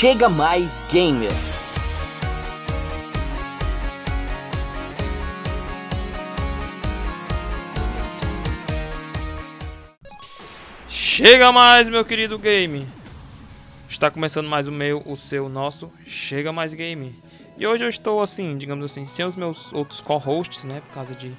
Chega 0.00 0.30
Mais 0.30 0.66
Gamer. 0.90 1.30
Chega 10.88 11.52
mais, 11.52 11.86
meu 11.90 12.02
querido 12.02 12.38
game. 12.38 12.88
Está 13.90 14.10
começando 14.10 14.48
mais 14.48 14.66
o 14.66 14.72
meu, 14.72 15.02
o 15.04 15.18
seu, 15.18 15.44
o 15.44 15.48
nosso 15.50 15.92
Chega 16.06 16.50
Mais 16.50 16.72
Game. 16.72 17.14
E 17.58 17.66
hoje 17.66 17.84
eu 17.84 17.88
estou 17.90 18.22
assim, 18.22 18.56
digamos 18.56 18.86
assim, 18.86 19.06
sem 19.06 19.26
os 19.26 19.36
meus 19.36 19.70
outros 19.70 20.00
co-hosts, 20.00 20.64
né, 20.64 20.80
por 20.80 20.94
causa 20.94 21.14
de 21.14 21.30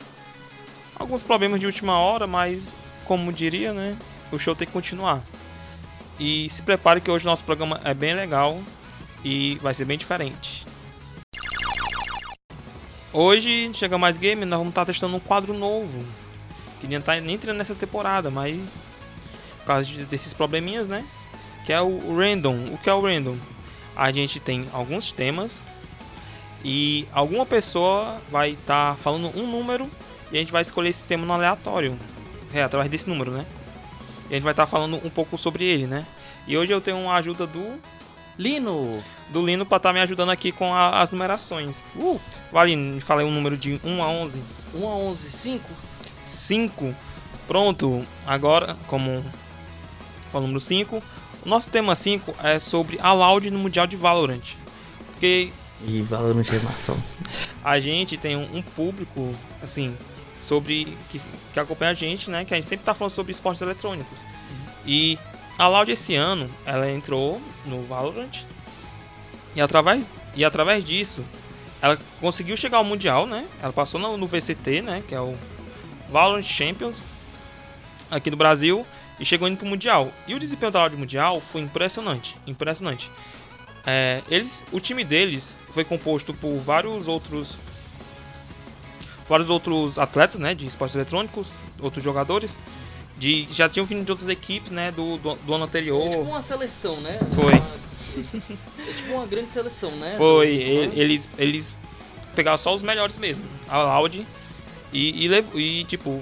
alguns 1.00 1.24
problemas 1.24 1.60
de 1.60 1.66
última 1.66 1.98
hora, 1.98 2.28
mas 2.28 2.70
como 3.06 3.34
diria, 3.34 3.74
né, 3.74 3.98
o 4.32 4.38
show 4.38 4.56
tem 4.56 4.68
que 4.68 4.74
continuar. 4.74 5.24
E 6.24 6.48
se 6.52 6.62
prepare 6.62 7.02
que 7.02 7.10
hoje 7.10 7.26
o 7.26 7.30
nosso 7.32 7.44
programa 7.44 7.82
é 7.84 7.96
bem 7.96 8.14
legal 8.14 8.62
e 9.26 9.56
vai 9.60 9.74
ser 9.74 9.86
bem 9.86 9.98
diferente. 9.98 10.64
Hoje, 13.12 13.72
Chega 13.74 13.98
Mais 13.98 14.18
Game, 14.18 14.46
nós 14.46 14.60
vamos 14.60 14.70
estar 14.70 14.86
testando 14.86 15.16
um 15.16 15.20
quadro 15.20 15.52
novo. 15.52 16.06
Que 16.80 16.86
nem 16.86 17.02
tá 17.02 17.20
nem 17.20 17.34
entrando 17.34 17.58
nessa 17.58 17.74
temporada, 17.74 18.30
mas 18.30 18.56
por 19.58 19.66
causa 19.66 19.84
de- 19.88 20.06
desses 20.06 20.32
probleminhas, 20.32 20.88
né? 20.88 21.04
Que 21.66 21.74
é 21.74 21.82
o 21.82 22.16
random. 22.16 22.72
O 22.72 22.78
que 22.78 22.88
é 22.88 22.94
o 22.94 23.02
random? 23.02 23.36
A 23.96 24.12
gente 24.12 24.40
tem 24.40 24.68
alguns 24.72 25.12
temas 25.12 25.64
e 26.64 27.08
alguma 27.12 27.48
pessoa 27.48 28.22
vai 28.30 28.52
estar 28.52 28.96
falando 28.98 29.36
um 29.36 29.50
número 29.50 29.90
e 30.32 30.38
a 30.38 30.40
gente 30.40 30.52
vai 30.52 30.62
escolher 30.62 30.90
esse 30.90 31.04
tema 31.04 31.26
no 31.26 31.34
aleatório. 31.34 31.98
É, 32.54 32.62
através 32.62 32.92
desse 32.92 33.10
número, 33.10 33.32
né? 33.32 33.44
E 34.32 34.34
a 34.34 34.38
gente 34.38 34.44
vai 34.46 34.54
estar 34.54 34.66
falando 34.66 34.96
um 35.06 35.10
pouco 35.10 35.38
sobre 35.38 35.66
ele, 35.66 35.86
né? 35.86 36.06
E 36.48 36.58
hoje 36.58 36.72
eu 36.74 36.80
tenho 36.80 37.10
a 37.10 37.16
ajuda 37.18 37.46
do, 37.46 37.80
Lino! 38.40 39.04
do 39.30 39.46
Lino 39.46 39.66
para 39.66 39.76
estar 39.78 39.92
me 39.94 40.00
ajudando 40.00 40.30
aqui 40.32 40.52
com 40.54 40.74
a- 40.74 41.02
as 41.02 41.12
numerações. 41.12 41.84
Uh, 41.96 42.20
Vai, 42.52 42.68
Lino, 42.68 42.96
me 42.96 43.02
fala 43.02 43.22
aí 43.22 43.28
um 43.28 43.32
número 43.32 43.58
de 43.58 43.80
1 43.84 44.02
a 44.02 44.08
11. 44.08 44.42
1 44.74 44.88
a 44.88 44.96
11, 44.96 45.32
5. 45.32 45.70
5. 46.26 46.96
Pronto, 47.48 48.06
agora, 48.26 48.78
como 48.88 49.24
o 50.34 50.40
número 50.40 50.60
5, 50.62 51.04
o 51.46 51.50
nosso 51.50 51.70
tema 51.70 51.94
5 51.94 52.34
é 52.42 52.58
sobre 52.60 52.98
a 53.02 53.12
Loud 53.12 53.52
no 53.52 53.60
Mundial 53.60 53.86
de 53.86 53.98
Valorant. 53.98 54.56
Porque 55.12 55.50
E 55.86 56.02
Valorant 56.04 56.48
é 56.50 56.60
massa. 56.60 56.96
a 57.64 57.80
gente 57.82 58.16
tem 58.18 58.38
um, 58.38 58.48
um 58.58 58.62
público, 58.62 59.36
assim, 59.62 59.96
sobre. 60.40 60.98
Que, 61.10 61.22
que 61.54 61.60
acompanha 61.60 61.92
a 61.92 61.96
gente, 61.96 62.30
né? 62.30 62.46
Que 62.46 62.54
a 62.54 62.58
gente 62.58 62.68
sempre 62.68 62.86
tá 62.86 62.94
falando 62.94 63.12
sobre 63.12 63.32
esportes 63.32 63.62
eletrônicos. 63.62 64.18
E 64.86 65.18
a 65.58 65.68
Loud 65.68 65.92
esse 65.92 66.16
ano, 66.16 66.50
ela 66.66 66.90
entrou 66.90 67.42
no 67.66 67.84
Valorant. 67.84 68.44
E 69.56 69.62
através, 69.62 70.06
e 70.36 70.44
através 70.44 70.84
disso, 70.84 71.24
ela 71.82 71.98
conseguiu 72.20 72.56
chegar 72.56 72.78
ao 72.78 72.84
Mundial, 72.84 73.26
né? 73.26 73.48
Ela 73.62 73.74
passou 73.74 74.00
no, 74.00 74.18
no 74.18 74.28
VCT, 74.28 74.82
né? 74.82 75.04
Que 75.08 75.16
é 75.16 75.22
o 75.22 75.36
Valorant 76.10 76.44
Champions 76.44 77.08
aqui 78.10 78.30
do 78.30 78.38
Brasil. 78.38 78.86
E 79.20 79.26
chegou 79.26 79.48
indo 79.48 79.58
pro 79.58 79.68
Mundial. 79.68 80.12
E 80.28 80.34
o 80.34 80.40
desempenho 80.40 80.72
da 80.72 80.80
Loud 80.80 80.98
Mundial 80.98 81.40
foi 81.40 81.62
impressionante. 81.62 82.36
Impressionante. 82.48 83.12
É, 83.86 84.22
eles, 84.30 84.66
o 84.72 84.80
time 84.80 85.04
deles 85.04 85.60
foi 85.74 85.84
composto 85.84 86.34
por 86.34 86.58
vários 86.60 87.08
outros 87.08 87.58
vários 89.28 89.50
outros 89.50 89.98
atletas, 89.98 90.38
né, 90.40 90.54
de 90.54 90.66
esportes 90.66 90.94
eletrônicos, 90.94 91.54
outros 91.80 92.04
jogadores, 92.04 92.58
de 93.22 93.48
já 93.52 93.70
tinham 93.70 93.86
vindo 93.86 94.04
de 94.04 94.12
outras 94.12 94.28
equipes, 94.30 94.72
né, 94.72 94.92
do, 94.92 95.18
do, 95.18 95.36
do 95.36 95.54
ano 95.54 95.66
É 95.66 95.68
tipo 95.68 95.78
anterior. 95.78 96.28
uma 96.28 96.42
seleção, 96.42 96.98
né? 97.02 97.20
Foi. 97.36 97.54
Uma- 97.54 97.82
É 98.88 98.94
tipo 98.94 99.14
uma 99.14 99.26
grande 99.28 99.52
seleção, 99.52 99.92
né? 99.92 100.16
Foi, 100.18 100.48
eles 100.96 101.30
eles 101.38 101.76
pegaram 102.36 102.58
só 102.58 102.74
os 102.74 102.82
melhores 102.82 103.18
mesmo, 103.18 103.44
a 103.70 103.78
Loud 103.78 104.26
e, 104.92 105.28
e, 105.28 105.46
e, 105.60 105.84
tipo 105.86 106.22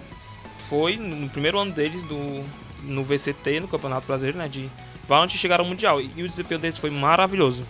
foi 0.59 0.97
no 0.97 1.29
primeiro 1.29 1.57
ano 1.57 1.71
deles 1.71 2.03
do 2.03 2.43
no 2.83 3.03
VCT, 3.03 3.61
no 3.61 3.67
Campeonato 3.67 4.05
Brasileiro, 4.05 4.37
né, 4.37 4.47
de 4.47 4.69
Valorant 5.07 5.29
chegaram 5.31 5.63
ao 5.63 5.69
mundial 5.69 5.99
e, 6.01 6.11
e 6.17 6.21
o 6.23 6.29
desempenho 6.29 6.59
deles 6.59 6.77
foi 6.77 6.89
maravilhoso. 6.91 7.65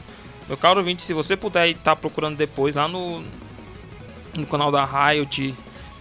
Meu 0.48 0.58
caro 0.58 0.80
ouvinte, 0.80 1.02
se 1.04 1.14
você 1.14 1.38
puder 1.38 1.70
estar 1.70 1.96
procurando 1.96 2.36
depois 2.36 2.76
lá 2.76 2.88
no 2.88 3.24
no 4.34 4.46
canal 4.48 4.72
da 4.72 4.84
Riot, 4.86 5.54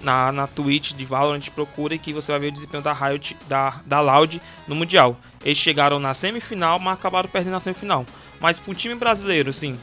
na, 0.02 0.30
na 0.32 0.46
Twitch 0.46 0.92
de 0.92 1.04
Valorant, 1.04 1.40
procure 1.54 1.98
que 1.98 2.12
você 2.12 2.30
vai 2.32 2.40
ver 2.40 2.48
o 2.48 2.52
desempenho 2.52 2.82
da 2.82 2.92
Riot, 2.92 3.36
da, 3.48 3.80
da 3.84 4.00
Loud 4.00 4.40
no 4.66 4.74
Mundial. 4.74 5.18
Eles 5.44 5.58
chegaram 5.58 5.98
na 5.98 6.14
semifinal, 6.14 6.78
mas 6.78 6.94
acabaram 6.94 7.28
perdendo 7.28 7.52
na 7.52 7.60
semifinal. 7.60 8.04
Mas 8.40 8.58
pro 8.60 8.74
time 8.74 8.94
brasileiro, 8.94 9.50
assim, 9.50 9.78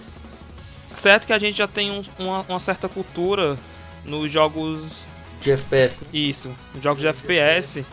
certo 0.95 1.27
que 1.27 1.33
a 1.33 1.39
gente 1.39 1.57
já 1.57 1.67
tem 1.67 1.91
um- 1.91 2.03
uma, 2.17 2.41
uma 2.47 2.59
certa 2.59 2.87
cultura 2.87 3.57
nos 4.05 4.31
jogos, 4.31 5.07
De 5.41 5.51
FPS. 5.51 6.01
né? 6.03 6.07
isso, 6.13 6.49
nos 6.73 6.83
jogos 6.83 7.01
de 7.01 7.07
FPS, 7.07 7.85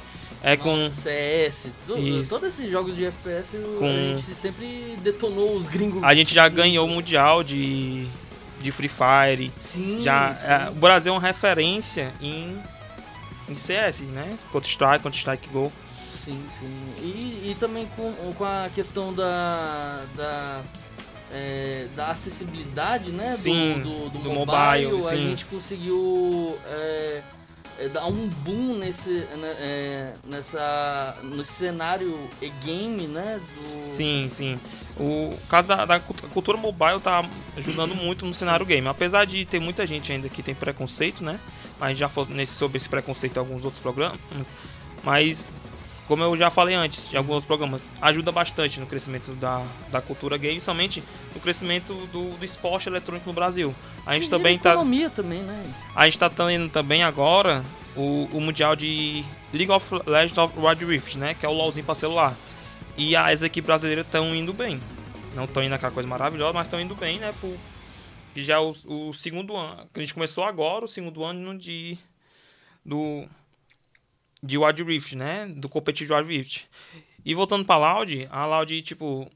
é 0.42 0.56
com... 0.56 0.76
Nossa, 0.76 0.94
CS. 0.94 1.66
do- 1.86 1.98
Isso. 1.98 2.30
Todos 2.30 2.48
esses 2.50 2.70
jogos 2.70 2.94
de 2.96 3.04
FPS 3.06 3.56
Com- 3.78 3.86
a 3.86 4.16
gente 4.16 4.34
sempre 4.36 4.96
detonou 5.02 5.56
os 5.56 5.66
gringos. 5.66 6.02
A 6.04 6.14
gente 6.14 6.34
já 6.34 6.48
ganhou 6.48 6.86
o 6.86 6.90
Mundial 6.90 7.42
de, 7.42 8.06
de 8.62 8.72
Free 8.72 8.88
Fire, 8.88 9.52
Sim. 9.60 10.00
já, 10.02 10.32
sim. 10.34 10.46
é, 10.46 10.70
o 10.70 10.74
Brasil 10.74 11.12
é 11.12 11.16
uma 11.16 11.20
referência 11.26 12.12
em, 12.20 12.56
em 13.48 13.54
CS, 13.54 14.00
né? 14.00 14.36
Counter-Strike, 14.50 15.02
Counter-Strike 15.02 15.48
Go. 15.48 15.72
Sim, 16.24 16.40
sim. 16.60 16.94
E, 16.98 17.50
e 17.50 17.56
também 17.58 17.86
com, 17.96 18.12
com 18.34 18.44
a 18.44 18.70
questão 18.74 19.12
da. 19.12 20.02
da 20.16 20.60
é, 21.34 21.86
da 21.96 22.08
acessibilidade, 22.08 23.10
né? 23.10 23.30
do- 23.30 23.38
Sim, 23.38 23.80
do, 23.80 24.10
do, 24.10 24.18
do 24.18 24.30
mobile, 24.32 24.86
mobile, 24.92 25.08
a 25.08 25.16
gente 25.16 25.46
conseguiu 25.46 26.58
é, 26.66 27.22
é, 27.78 27.88
dar 27.88 28.06
um 28.06 28.28
boom 28.28 28.78
nesse, 28.78 29.10
né, 29.10 29.56
é, 29.58 30.12
nessa, 30.26 31.16
nesse 31.22 31.52
cenário 31.52 32.18
e-game, 32.40 33.06
né? 33.06 33.40
Do, 33.40 33.90
Sim, 33.90 34.28
sim. 34.30 34.58
O 34.98 35.36
caso 35.48 35.68
da, 35.68 35.84
da 35.84 36.00
cult- 36.00 36.22
cultura 36.32 36.56
mobile 36.58 37.00
tá 37.00 37.24
ajudando 37.56 37.94
muito 37.94 38.24
no 38.26 38.34
cenário 38.34 38.64
game. 38.66 38.86
Apesar 38.86 39.24
de 39.24 39.44
ter 39.44 39.60
muita 39.60 39.86
gente 39.86 40.12
ainda 40.12 40.28
que 40.28 40.42
tem 40.42 40.54
preconceito, 40.54 41.24
né? 41.24 41.38
A 41.80 41.88
gente 41.88 41.98
já 41.98 42.08
falou 42.08 42.30
nesse, 42.30 42.54
sobre 42.54 42.76
esse 42.76 42.88
preconceito 42.88 43.36
em 43.36 43.40
alguns 43.40 43.64
outros 43.64 43.82
programas. 43.82 44.18
Mas, 45.02 45.52
como 46.12 46.24
eu 46.24 46.36
já 46.36 46.50
falei 46.50 46.74
antes, 46.74 47.10
em 47.10 47.16
alguns 47.16 47.42
programas, 47.42 47.90
ajuda 48.02 48.30
bastante 48.30 48.78
no 48.78 48.84
crescimento 48.84 49.32
da, 49.32 49.64
da 49.90 49.98
cultura 50.02 50.36
game, 50.36 50.60
somente 50.60 51.02
no 51.34 51.40
crescimento 51.40 51.94
do, 52.08 52.36
do 52.36 52.44
esporte 52.44 52.86
eletrônico 52.86 53.26
no 53.26 53.32
Brasil. 53.32 53.74
A 54.04 54.12
gente 54.12 54.26
E 54.26 54.28
também 54.28 54.58
tá. 54.58 54.72
economia 54.72 55.08
também, 55.08 55.38
né? 55.38 55.72
A 55.96 56.04
gente 56.04 56.18
tá 56.18 56.28
tendo 56.28 56.68
também 56.68 57.02
agora 57.02 57.64
o, 57.96 58.28
o 58.30 58.42
Mundial 58.42 58.76
de 58.76 59.24
League 59.54 59.72
of 59.72 59.86
Legends 60.06 60.36
of 60.36 60.52
Wild 60.58 60.84
Rift, 60.84 61.16
né? 61.16 61.32
Que 61.32 61.46
é 61.46 61.48
o 61.48 61.52
LoLzinho 61.52 61.86
pra 61.86 61.94
celular. 61.94 62.36
E 62.98 63.16
as 63.16 63.42
equipes 63.42 63.66
brasileiras 63.66 64.04
estão 64.04 64.34
indo 64.34 64.52
bem. 64.52 64.78
Não 65.34 65.44
estão 65.44 65.62
indo 65.62 65.74
aquela 65.74 65.92
coisa 65.92 66.06
maravilhosa, 66.06 66.52
mas 66.52 66.66
estão 66.66 66.78
indo 66.78 66.94
bem, 66.94 67.20
né? 67.20 67.32
Que 68.34 68.42
já 68.42 68.56
é 68.56 68.58
o, 68.58 68.74
o 68.84 69.14
segundo 69.14 69.56
ano. 69.56 69.88
A 69.94 69.98
gente 69.98 70.12
começou 70.12 70.44
agora, 70.44 70.84
o 70.84 70.88
segundo 70.88 71.24
ano 71.24 71.56
de. 71.56 71.96
Do. 72.84 73.26
De 74.42 74.58
Wild 74.58 74.82
Rift, 74.82 75.16
né? 75.16 75.47
Do 75.47 75.69
competitivo 75.69 76.14
Wild 76.14 76.28
Rift. 76.28 76.69
E 77.25 77.34
voltando 77.34 77.64
pra 77.64 77.76
Loud, 77.76 78.26
a 78.30 78.47
Loud, 78.47 78.82
tipo. 78.82 79.30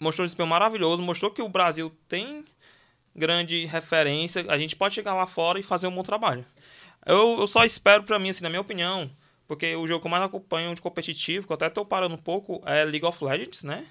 Mostrou 0.00 0.24
um 0.24 0.26
desempenho 0.26 0.48
maravilhoso, 0.48 1.00
mostrou 1.00 1.30
que 1.30 1.40
o 1.40 1.48
Brasil 1.48 1.92
tem 2.08 2.44
grande 3.14 3.66
referência. 3.66 4.44
A 4.48 4.58
gente 4.58 4.74
pode 4.74 4.94
chegar 4.94 5.14
lá 5.14 5.26
fora 5.26 5.60
e 5.60 5.62
fazer 5.62 5.86
um 5.86 5.94
bom 5.94 6.02
trabalho. 6.02 6.44
Eu, 7.06 7.38
eu 7.38 7.46
só 7.46 7.64
espero 7.64 8.02
pra 8.02 8.18
mim, 8.18 8.30
assim, 8.30 8.42
na 8.42 8.48
minha 8.48 8.60
opinião, 8.60 9.10
porque 9.46 9.74
o 9.76 9.86
jogo 9.86 10.00
que 10.00 10.06
eu 10.06 10.10
mais 10.10 10.22
acompanho 10.22 10.74
de 10.74 10.80
competitivo, 10.80 11.46
que 11.46 11.52
eu 11.52 11.54
até 11.54 11.68
tô 11.68 11.84
parando 11.84 12.14
um 12.14 12.18
pouco, 12.18 12.62
é 12.66 12.84
League 12.84 13.04
of 13.04 13.24
Legends, 13.24 13.62
né? 13.62 13.86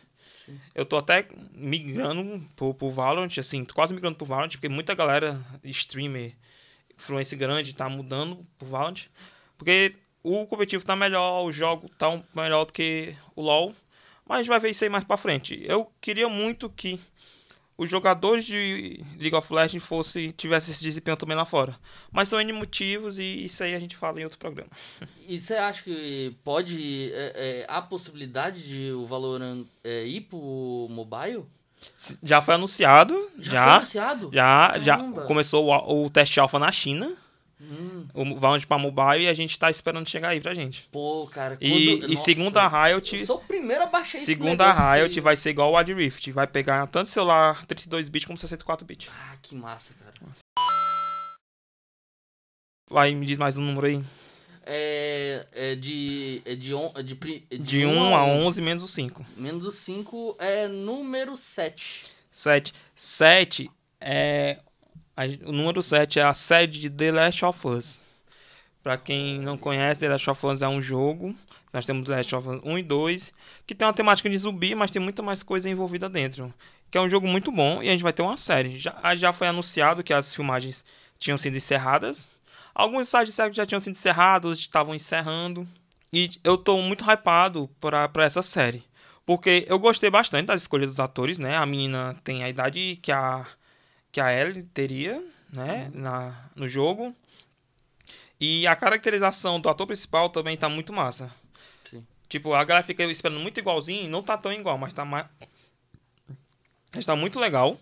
Eu 0.73 0.85
tô 0.85 0.97
até 0.97 1.27
migrando 1.53 2.45
pro, 2.55 2.73
pro 2.73 2.91
Valorant, 2.91 3.37
assim, 3.37 3.63
tô 3.63 3.73
quase 3.73 3.93
migrando 3.93 4.17
pro 4.17 4.25
Valorant, 4.25 4.51
porque 4.51 4.69
muita 4.69 4.93
galera, 4.95 5.39
streamer, 5.63 6.33
influência 6.97 7.37
grande, 7.37 7.75
tá 7.75 7.87
mudando 7.87 8.39
pro 8.57 8.67
Valorant. 8.67 9.05
Porque 9.57 9.95
o 10.23 10.45
competitivo 10.45 10.85
tá 10.85 10.95
melhor, 10.95 11.43
o 11.43 11.51
jogo 11.51 11.89
tá 11.97 12.09
um- 12.09 12.23
melhor 12.35 12.65
do 12.65 12.73
que 12.73 13.15
o 13.35 13.41
LoL. 13.41 13.73
Mas 14.25 14.37
a 14.37 14.41
gente 14.41 14.49
vai 14.49 14.59
ver 14.59 14.69
isso 14.69 14.83
aí 14.83 14.89
mais 14.89 15.03
pra 15.03 15.17
frente. 15.17 15.61
Eu 15.67 15.91
queria 15.99 16.29
muito 16.29 16.69
que 16.69 16.99
os 17.77 17.89
jogadores 17.89 18.45
de 18.45 19.03
League 19.19 19.35
of 19.35 19.51
Legends 19.51 19.83
fosse, 19.83 20.31
tivesse 20.33 20.69
esse 20.71 20.83
desempenho 20.83 21.17
também 21.17 21.35
lá 21.35 21.45
fora. 21.45 21.75
Mas 22.11 22.29
são 22.29 22.39
N 22.39 22.53
motivos 22.53 23.17
e 23.17 23.45
isso 23.45 23.63
aí 23.63 23.73
a 23.73 23.79
gente 23.79 23.95
fala 23.97 24.21
em 24.21 24.23
outro 24.23 24.37
programa. 24.37 24.69
E 25.27 25.39
você 25.41 25.55
acha 25.55 25.81
que 25.83 26.35
pode. 26.43 27.11
É, 27.13 27.33
é, 27.35 27.65
há 27.67 27.81
possibilidade 27.81 28.61
de 28.61 28.91
o 28.91 29.05
Valorant 29.05 29.65
é, 29.83 30.05
ir 30.05 30.21
pro 30.21 30.87
mobile? 30.89 31.45
Já 32.21 32.41
foi 32.41 32.53
anunciado, 32.55 33.13
Já, 33.39 33.51
já. 33.51 33.63
foi 33.65 33.73
anunciado? 33.77 34.29
Já, 34.33 34.73
já 34.81 34.97
começou 35.25 35.65
o, 35.67 36.05
o 36.05 36.09
teste 36.09 36.39
alfa 36.39 36.59
na 36.59 36.71
China. 36.71 37.11
Hum, 37.63 38.07
O 38.13 38.35
Valorant 38.39 38.65
pra 38.65 38.77
mobile 38.79 39.25
e 39.25 39.27
a 39.27 39.33
gente 39.33 39.57
tá 39.59 39.69
esperando 39.69 40.09
chegar 40.09 40.29
aí 40.29 40.41
pra 40.41 40.53
gente. 40.53 40.87
pô, 40.91 41.27
cara. 41.27 41.57
E, 41.61 41.69
quando- 41.97 42.11
e 42.11 42.15
Nossa, 42.15 42.23
segundo 42.25 42.57
a 42.57 42.67
Riot, 42.87 43.17
Eu 43.17 43.25
sou 43.25 43.37
o 43.37 43.41
primeiro 43.45 43.83
a 43.83 43.85
baixar 43.85 44.17
esse 44.17 44.25
segundo 44.25 44.61
a 44.61 44.67
negócio 44.69 44.83
aí. 44.89 45.01
Riot 45.01 45.21
vai 45.21 45.35
ser 45.35 45.51
igual 45.51 45.71
o 45.71 45.77
Wild 45.77 45.93
Rift. 45.93 46.31
Vai 46.31 46.47
pegar 46.47 46.87
tanto 46.87 47.07
celular 47.09 47.65
32 47.67 48.09
bits 48.09 48.25
como 48.25 48.37
64 48.37 48.85
bits. 48.85 49.09
Ah, 49.13 49.37
que 49.41 49.53
massa, 49.55 49.93
cara. 49.93 50.11
Vai, 52.89 53.13
me 53.13 53.25
diz 53.25 53.37
mais 53.37 53.57
um 53.57 53.61
número 53.61 53.87
aí. 53.87 53.99
É, 54.65 55.45
é 55.53 55.75
de. 55.75 56.41
É 56.45 56.55
de, 56.55 56.73
on, 56.73 56.91
é 56.95 57.01
de, 57.03 57.17
é 57.49 57.57
De 57.57 57.85
1 57.85 58.15
a 58.15 58.25
11 58.25 58.61
menos 58.61 58.83
o 58.83 58.87
5. 58.87 59.25
Menos 59.37 59.65
o 59.65 59.71
5 59.71 60.35
é 60.39 60.67
número 60.67 61.35
7. 61.37 62.15
7. 62.29 62.73
7 62.93 63.71
é. 63.99 64.59
A- 65.15 65.23
o 65.47 65.51
número 65.51 65.81
7 65.83 66.19
é 66.19 66.23
a 66.23 66.33
sede 66.33 66.79
de 66.79 66.89
The 66.89 67.11
Last 67.11 67.45
of 67.45 67.67
Us. 67.67 67.99
Pra 68.83 68.97
quem 68.97 69.39
não 69.39 69.57
conhece, 69.57 69.99
The 70.01 70.09
Last 70.09 70.29
of 70.29 70.45
Us 70.47 70.61
é 70.61 70.67
um 70.67 70.81
jogo. 70.81 71.35
Nós 71.73 71.85
temos 71.85 72.05
The 72.07 72.15
Last 72.15 72.35
of 72.35 72.47
Us 72.47 72.61
1 72.63 72.77
e 72.79 72.83
2, 72.83 73.33
que 73.67 73.75
tem 73.75 73.85
uma 73.87 73.93
temática 73.93 74.29
de 74.29 74.37
zumbi, 74.37 74.73
mas 74.75 74.91
tem 74.91 75.01
muita 75.01 75.21
mais 75.21 75.43
coisa 75.43 75.69
envolvida 75.69 76.09
dentro. 76.09 76.53
Que 76.89 76.97
é 76.97 77.01
um 77.01 77.07
jogo 77.09 77.27
muito 77.27 77.51
bom 77.51 77.81
e 77.81 77.87
a 77.87 77.91
gente 77.91 78.03
vai 78.03 78.11
ter 78.11 78.21
uma 78.21 78.35
série. 78.35 78.77
Já, 78.77 79.15
já 79.15 79.31
foi 79.31 79.47
anunciado 79.47 80.03
que 80.03 80.13
as 80.13 80.33
filmagens 80.33 80.83
tinham 81.19 81.37
sido 81.37 81.55
encerradas. 81.55 82.31
Alguns 82.73 83.07
sites 83.07 83.35
já 83.53 83.65
tinham 83.65 83.79
sido 83.79 83.93
encerrados, 83.93 84.59
estavam 84.59 84.95
encerrando. 84.95 85.67
E 86.11 86.27
eu 86.43 86.57
tô 86.57 86.81
muito 86.81 87.05
hypado 87.09 87.69
pra 87.79 88.09
essa 88.25 88.41
série. 88.41 88.83
Porque 89.25 89.65
eu 89.69 89.79
gostei 89.79 90.09
bastante 90.09 90.47
das 90.47 90.61
escolhas 90.63 90.89
dos 90.89 90.99
atores, 90.99 91.37
né? 91.37 91.55
A 91.55 91.65
menina 91.65 92.17
tem 92.23 92.43
a 92.43 92.49
idade 92.49 92.99
que 93.01 93.11
a, 93.11 93.45
que 94.11 94.19
a 94.19 94.31
Ellie 94.31 94.63
teria, 94.63 95.23
né? 95.51 95.89
Na, 95.93 96.49
no 96.55 96.67
jogo. 96.67 97.15
E 98.39 98.65
a 98.65 98.75
caracterização 98.75 99.59
do 99.59 99.69
ator 99.69 99.85
principal 99.85 100.29
também 100.29 100.57
tá 100.57 100.67
muito 100.67 100.91
massa. 100.91 101.31
Sim. 101.89 102.05
Tipo, 102.27 102.53
a 102.53 102.63
galera 102.63 102.85
fica 102.85 103.03
esperando 103.03 103.39
muito 103.39 103.59
igualzinho 103.59 104.05
e 104.05 104.09
não 104.09 104.23
tá 104.23 104.37
tão 104.37 104.51
igual, 104.51 104.77
mas 104.77 104.93
tá 104.93 105.05
mais. 105.05 105.27
Mas 106.93 107.05
tá 107.05 107.15
muito 107.15 107.39
legal. 107.39 107.79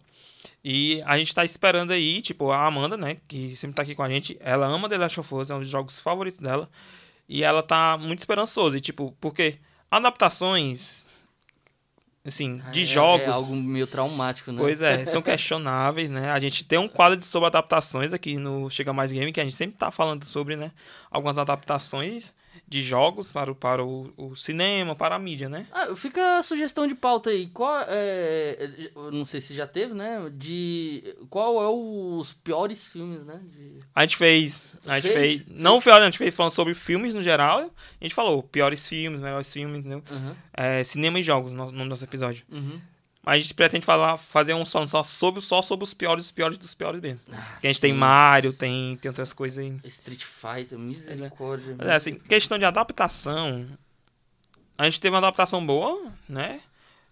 E 0.63 1.01
a 1.05 1.17
gente 1.17 1.33
tá 1.33 1.45
esperando 1.45 1.91
aí, 1.91 2.21
tipo, 2.21 2.51
a 2.51 2.65
Amanda, 2.65 2.97
né? 2.97 3.17
Que 3.27 3.55
sempre 3.55 3.75
tá 3.75 3.81
aqui 3.81 3.95
com 3.95 4.03
a 4.03 4.09
gente. 4.09 4.37
Ela 4.41 4.67
ama 4.67 4.89
The 4.89 4.97
Last 4.97 5.19
of 5.19 5.35
Us, 5.35 5.49
é 5.49 5.55
um 5.55 5.59
dos 5.59 5.69
jogos 5.69 5.99
favoritos 5.99 6.39
dela. 6.39 6.69
E 7.27 7.43
ela 7.43 7.63
tá 7.63 7.97
muito 7.97 8.19
esperançosa. 8.19 8.77
E, 8.77 8.81
tipo, 8.81 9.15
porque 9.21 9.57
adaptações, 9.89 11.05
assim, 12.29 12.61
de 12.71 12.81
É- 12.81 12.85
jogos. 12.85 13.27
É 13.27 13.31
algo 13.31 13.55
meio 13.55 13.85
traumático, 13.85 14.51
né? 14.51 14.57
Pois 14.59 14.81
é, 14.81 15.03
são 15.05 15.21
questionáveis, 15.21 16.09
né? 16.09 16.31
A 16.31 16.39
gente 16.39 16.63
tem 16.63 16.79
um 16.79 16.87
quadro 16.87 17.17
de 17.19 17.25
sobre 17.25 17.47
adaptações 17.47 18.13
aqui 18.13 18.37
no 18.37 18.69
Chega 18.69 18.93
Mais 18.93 19.11
Game, 19.11 19.31
que 19.31 19.39
a 19.39 19.43
gente 19.43 19.55
sempre 19.55 19.77
tá 19.77 19.91
falando 19.91 20.23
sobre, 20.23 20.55
né? 20.55 20.71
Algumas 21.11 21.37
adaptações 21.37 22.33
de 22.67 22.81
jogos 22.81 23.31
para 23.31 23.51
o, 23.51 23.55
para 23.55 23.83
o, 23.83 24.11
o 24.17 24.35
cinema, 24.35 24.95
para 24.95 25.15
a 25.15 25.19
mídia, 25.19 25.49
né? 25.49 25.65
Ah, 25.71 25.95
fica 25.95 26.39
a 26.39 26.43
sugestão 26.43 26.85
de 26.87 26.95
pauta 26.95 27.29
aí. 27.29 27.47
Qual 27.47 27.83
é. 27.87 28.69
eu 28.95 29.11
Não 29.11 29.25
sei 29.25 29.41
se 29.41 29.53
já 29.55 29.65
teve, 29.67 29.93
né? 29.93 30.29
De. 30.33 31.15
Qual 31.29 31.61
é 31.61 31.67
os 31.69 32.33
piores 32.33 32.85
filmes, 32.85 33.25
né? 33.25 33.39
De... 33.43 33.79
A 33.95 34.01
gente 34.01 34.17
fez. 34.17 34.63
A 34.87 34.99
gente 34.99 35.11
Fez? 35.13 35.41
fez. 35.43 35.45
Não 35.47 35.81
foi, 35.81 35.91
a 35.91 36.05
gente 36.05 36.17
fez 36.17 36.33
falando 36.35 36.53
sobre 36.53 36.73
filmes 36.73 37.13
no 37.13 37.21
geral. 37.21 37.71
A 37.99 38.03
gente 38.03 38.15
falou 38.15 38.41
piores 38.43 38.87
filmes, 38.87 39.19
melhores 39.19 39.51
filmes, 39.51 39.79
entendeu? 39.79 40.03
Uhum, 40.11 40.35
É, 40.53 40.83
cinema 40.83 41.19
e 41.19 41.23
jogos 41.23 41.53
no 41.53 41.71
do 41.71 41.85
nosso 41.85 42.03
episódio. 42.03 42.45
uhum. 42.51 42.79
Mas 43.23 43.35
a 43.35 43.39
gente 43.39 43.53
pretende 43.53 43.85
falar, 43.85 44.17
fazer 44.17 44.53
um 44.53 44.63
só, 44.65 44.85
só 44.87 45.03
sobre, 45.03 45.41
só 45.41 45.61
sobre 45.61 45.83
os 45.83 45.93
piores, 45.93 46.25
os 46.25 46.31
piores 46.31 46.57
dos 46.57 46.73
piores 46.73 47.01
mesmo. 47.01 47.19
Ah, 47.31 47.57
a 47.63 47.67
gente 47.67 47.81
tem 47.81 47.91
sim. 47.91 47.97
Mario, 47.99 48.53
tem, 48.53 48.95
tem 48.95 49.09
outras 49.09 49.33
coisas 49.33 49.57
aí. 49.59 49.75
Street 49.85 50.23
Fighter, 50.23 50.79
misericórdia. 50.79 51.75
Mas 51.77 51.87
é 51.87 51.95
assim, 51.95 52.15
questão 52.15 52.57
de 52.57 52.65
adaptação. 52.65 53.67
A 54.77 54.85
gente 54.85 55.01
teve 55.01 55.11
uma 55.13 55.17
adaptação 55.19 55.65
boa, 55.65 56.09
né? 56.27 56.61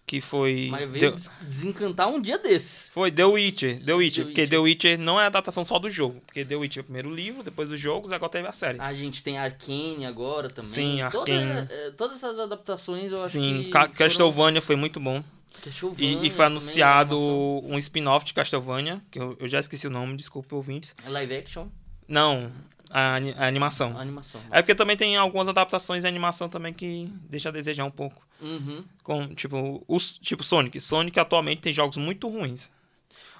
Que 0.06 0.22
foi. 0.22 0.68
Mas 0.70 0.90
veio 0.90 1.12
des- 1.12 1.30
desencantar 1.42 2.08
um 2.08 2.18
dia 2.18 2.38
desses. 2.38 2.88
Foi 2.94 3.12
The 3.12 3.26
Witcher. 3.26 3.84
The 3.84 3.92
Witcher. 3.92 4.24
The 4.24 4.28
porque 4.30 4.40
Witcher. 4.40 4.48
The 4.48 4.58
Witcher 4.58 4.98
não 4.98 5.20
é 5.20 5.26
adaptação 5.26 5.62
só 5.66 5.78
do 5.78 5.90
jogo. 5.90 6.22
Porque 6.24 6.46
The 6.46 6.56
Witcher 6.56 6.80
é 6.80 6.82
o 6.82 6.84
primeiro 6.84 7.14
livro, 7.14 7.42
depois 7.42 7.70
os 7.70 7.78
jogos, 7.78 8.10
agora 8.10 8.32
teve 8.32 8.48
a 8.48 8.52
série. 8.54 8.80
A 8.80 8.94
gente 8.94 9.22
tem 9.22 9.36
Arcane 9.36 10.06
agora 10.06 10.48
também. 10.48 10.70
Sim, 10.70 10.98
Toda- 11.12 11.30
Arcane. 11.30 11.68
é, 11.70 11.90
todas 11.90 12.16
essas 12.16 12.38
adaptações 12.38 13.12
eu 13.12 13.20
acho 13.22 13.32
Sim, 13.34 13.64
que. 13.64 13.70
Foram- 13.72 13.90
Castlevania 13.90 14.62
foi 14.62 14.76
muito 14.76 14.98
bom. 14.98 15.22
Castlevania 15.62 16.22
E, 16.22 16.26
e 16.26 16.30
foi 16.30 16.44
anunciado 16.46 17.16
animação. 17.16 17.70
um 17.74 17.78
spin-off 17.78 18.24
de 18.26 18.34
Castlevania, 18.34 19.00
que 19.10 19.18
eu, 19.18 19.36
eu 19.40 19.48
já 19.48 19.60
esqueci 19.60 19.86
o 19.86 19.90
nome, 19.90 20.16
desculpa 20.16 20.54
ouvintes. 20.56 20.94
É 21.04 21.08
Live 21.08 21.34
action, 21.36 21.66
Não, 22.06 22.50
a, 22.90 23.14
a 23.36 23.46
animação. 23.46 23.96
animação. 23.98 24.40
É 24.50 24.62
porque 24.62 24.74
também 24.74 24.96
tem 24.96 25.16
algumas 25.16 25.48
adaptações 25.48 26.02
de 26.02 26.08
animação 26.08 26.48
também 26.48 26.72
que 26.72 27.12
deixa 27.28 27.48
a 27.48 27.52
desejar 27.52 27.84
um 27.84 27.90
pouco. 27.90 28.26
Uhum. 28.40 28.84
Com, 29.02 29.28
tipo, 29.34 29.84
os, 29.88 30.18
tipo 30.18 30.42
Sonic. 30.42 30.80
Sonic 30.80 31.18
atualmente 31.18 31.60
tem 31.60 31.72
jogos 31.72 31.96
muito 31.96 32.28
ruins. 32.28 32.72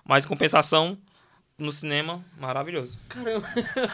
Mas 0.04 0.24
em 0.24 0.28
compensação, 0.28 0.98
no 1.58 1.70
cinema, 1.70 2.24
maravilhoso. 2.38 2.98
Caramba. 3.08 3.46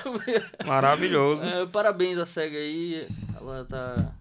Maravilhoso. 0.64 1.46
É, 1.46 1.66
parabéns 1.66 2.18
à 2.18 2.26
SEGA 2.26 2.56
aí. 2.58 3.06
Ela 3.36 3.64
tá. 3.64 4.12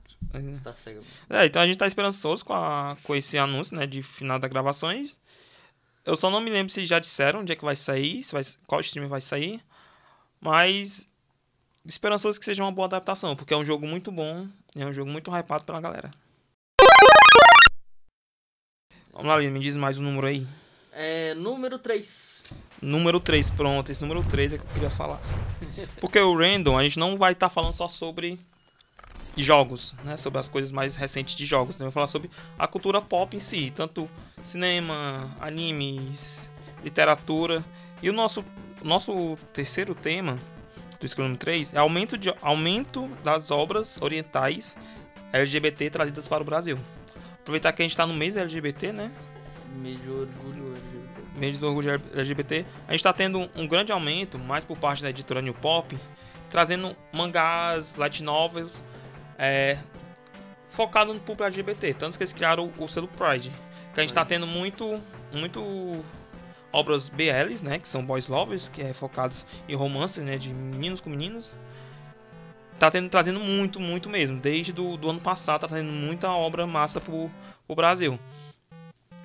Tá 0.64 0.74
cega. 0.74 1.00
É, 1.30 1.46
então 1.46 1.62
a 1.62 1.68
gente 1.68 1.78
tá 1.78 1.86
esperançoso 1.86 2.44
com, 2.44 2.54
a, 2.54 2.98
com 3.04 3.16
esse 3.16 3.38
anúncio, 3.38 3.76
né, 3.78 3.86
de 3.86 4.02
final 4.02 4.40
das 4.40 4.50
gravações. 4.50 5.16
Eu 6.04 6.18
só 6.18 6.30
não 6.30 6.42
me 6.42 6.50
lembro 6.50 6.74
se 6.74 6.86
já 6.86 7.00
disseram 7.00 7.42
onde 7.42 7.54
é 7.54 7.56
que 7.56 7.64
vai 7.64 7.76
sair, 7.76 8.24
se 8.24 8.34
vai, 8.34 8.42
qual 8.66 8.82
stream 8.82 9.08
vai 9.08 9.22
sair. 9.22 9.62
Mas 10.42 11.08
esperançoso 11.86 12.40
que 12.40 12.46
seja 12.46 12.64
uma 12.64 12.72
boa 12.72 12.88
adaptação, 12.88 13.36
porque 13.36 13.54
é 13.54 13.58
um 13.58 13.64
jogo 13.64 13.88
muito 13.88 14.12
bom, 14.12 14.48
é 14.76 14.86
um 14.86 14.92
jogo 14.92 15.12
muito 15.12 15.32
hypado 15.32 15.64
pela 15.64 15.80
galera. 15.80 16.10
Vamos 19.12 19.28
lá, 19.28 19.38
Lina, 19.38 19.52
me 19.52 19.60
diz 19.60 19.76
mais 19.76 20.00
um 20.00 20.02
número 20.02 20.26
aí. 20.26 20.48
É, 20.92 21.36
número 21.36 21.78
3. 21.78 22.44
Número 22.82 23.20
3, 23.20 23.52
pronto. 23.52 23.92
Esse 23.92 24.02
número 24.02 24.24
3 24.24 24.54
é 24.54 24.58
que 24.58 24.64
eu 24.64 24.70
queria 24.70 24.90
falar. 24.90 25.22
Porque 26.02 26.20
o 26.20 26.36
Random, 26.36 26.78
a 26.78 26.84
gente 26.84 26.98
não 26.98 27.18
vai 27.18 27.34
estar 27.34 27.50
falando 27.50 27.74
só 27.74 27.88
sobre 27.88 28.40
jogos, 29.42 29.96
né? 30.04 30.18
Sobre 30.18 30.40
as 30.40 30.48
coisas 30.48 30.72
mais 30.72 30.96
recentes 30.96 31.36
de 31.36 31.46
jogos. 31.46 31.78
Né? 31.80 31.86
Vai 31.86 31.92
falar 31.92 32.08
sobre 32.08 32.30
a 32.58 32.68
cultura 32.68 33.02
pop 33.02 33.36
em 33.36 33.40
si. 33.40 33.72
Tanto 33.72 34.10
cinema, 34.44 35.36
animes, 35.40 36.52
literatura. 36.84 37.64
E 38.02 38.10
o 38.10 38.14
nosso, 38.14 38.44
nosso 38.84 39.38
terceiro 39.52 39.96
tema 39.96 40.38
do 41.00 41.08
Scrum 41.08 41.24
número 41.24 41.40
3 41.40 41.74
é 41.74 41.78
aumento, 41.78 42.18
de, 42.18 42.34
aumento 42.42 43.08
das 43.24 43.50
obras 43.52 43.98
orientais 44.02 44.78
LGBT 45.32 45.90
trazidas 45.90 46.28
para 46.28 46.42
o 46.42 46.46
Brasil. 46.46 46.78
Aproveitar 47.42 47.74
que 47.74 47.82
a 47.82 47.84
gente 47.84 47.92
está 47.92 48.06
no 48.06 48.14
mês 48.14 48.38
LGBT, 48.38 48.92
né? 48.92 49.12
Meio 49.76 49.98
de 49.98 50.10
orgulho 50.10 50.68
LGBT. 50.68 51.40
mês 51.40 51.58
do 51.58 51.68
orgulho 51.68 52.02
LGBT, 52.16 52.66
a 52.88 52.92
gente 52.92 53.00
está 53.00 53.12
tendo 53.12 53.50
um 53.56 53.68
grande 53.68 53.92
aumento, 53.92 54.38
mais 54.38 54.64
por 54.64 54.78
parte 54.78 55.02
da 55.02 55.10
editora 55.10 55.42
New 55.42 55.54
Pop, 55.54 55.98
trazendo 56.50 56.96
mangás, 57.12 57.96
light 57.96 58.24
novels, 58.24 58.84
é, 59.38 59.78
focado 60.70 61.14
no 61.14 61.20
público 61.20 61.44
LGBT. 61.44 61.94
Tanto 61.94 62.18
que 62.18 62.24
eles 62.24 62.34
criaram 62.34 62.72
o, 62.78 62.84
o 62.84 62.88
selo 62.88 63.08
Pride. 63.08 63.52
Que 63.94 64.00
a 64.00 64.04
gente 64.04 64.12
está 64.12 64.26
tendo 64.26 64.48
muito, 64.48 65.02
muito 65.32 66.04
obras 66.72 67.10
BLs, 67.10 67.64
né, 67.64 67.78
que 67.78 67.88
são 67.88 68.04
boys 68.04 68.28
lovers, 68.28 68.68
que 68.68 68.82
é 68.82 68.94
focados 68.94 69.46
em 69.68 69.76
romances, 69.76 70.24
né, 70.24 70.38
de 70.38 70.54
meninos 70.54 71.00
com 71.00 71.10
meninos. 71.10 71.56
Tá 72.80 72.90
tendo, 72.90 73.08
trazendo 73.10 73.40
muito, 73.40 73.80
muito 73.80 74.10
mesmo. 74.10 74.40
Desde 74.40 74.74
do, 74.74 74.98
do 74.98 75.10
ano 75.10 75.20
passado, 75.20 75.62
tá 75.62 75.68
trazendo 75.68 75.92
muita 75.92 76.32
obra 76.32 76.66
massa 76.66 77.00
pro, 77.00 77.30
pro 77.68 77.76
Brasil 77.76 78.20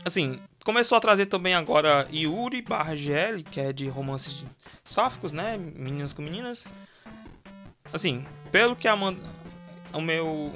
assim, 0.05 0.41
começou 0.65 0.99
a 0.99 1.01
trazer 1.01 1.27
também 1.27 1.55
agora 1.55 2.09
Yuri 2.13 2.63
barra 2.63 2.97
GL, 2.97 3.43
que 3.51 3.61
é 3.61 3.73
de 3.73 3.89
romances 3.89 4.35
de 4.35 4.47
sáficos, 4.85 5.33
né? 5.33 5.57
Meninas 5.57 6.13
com 6.13 6.23
meninas. 6.23 6.67
Assim, 7.93 8.25
pelo 8.51 8.75
que 8.75 8.89
a 8.89 8.93
Amanda. 8.93 9.23
O 9.93 10.01
meu. 10.01 10.55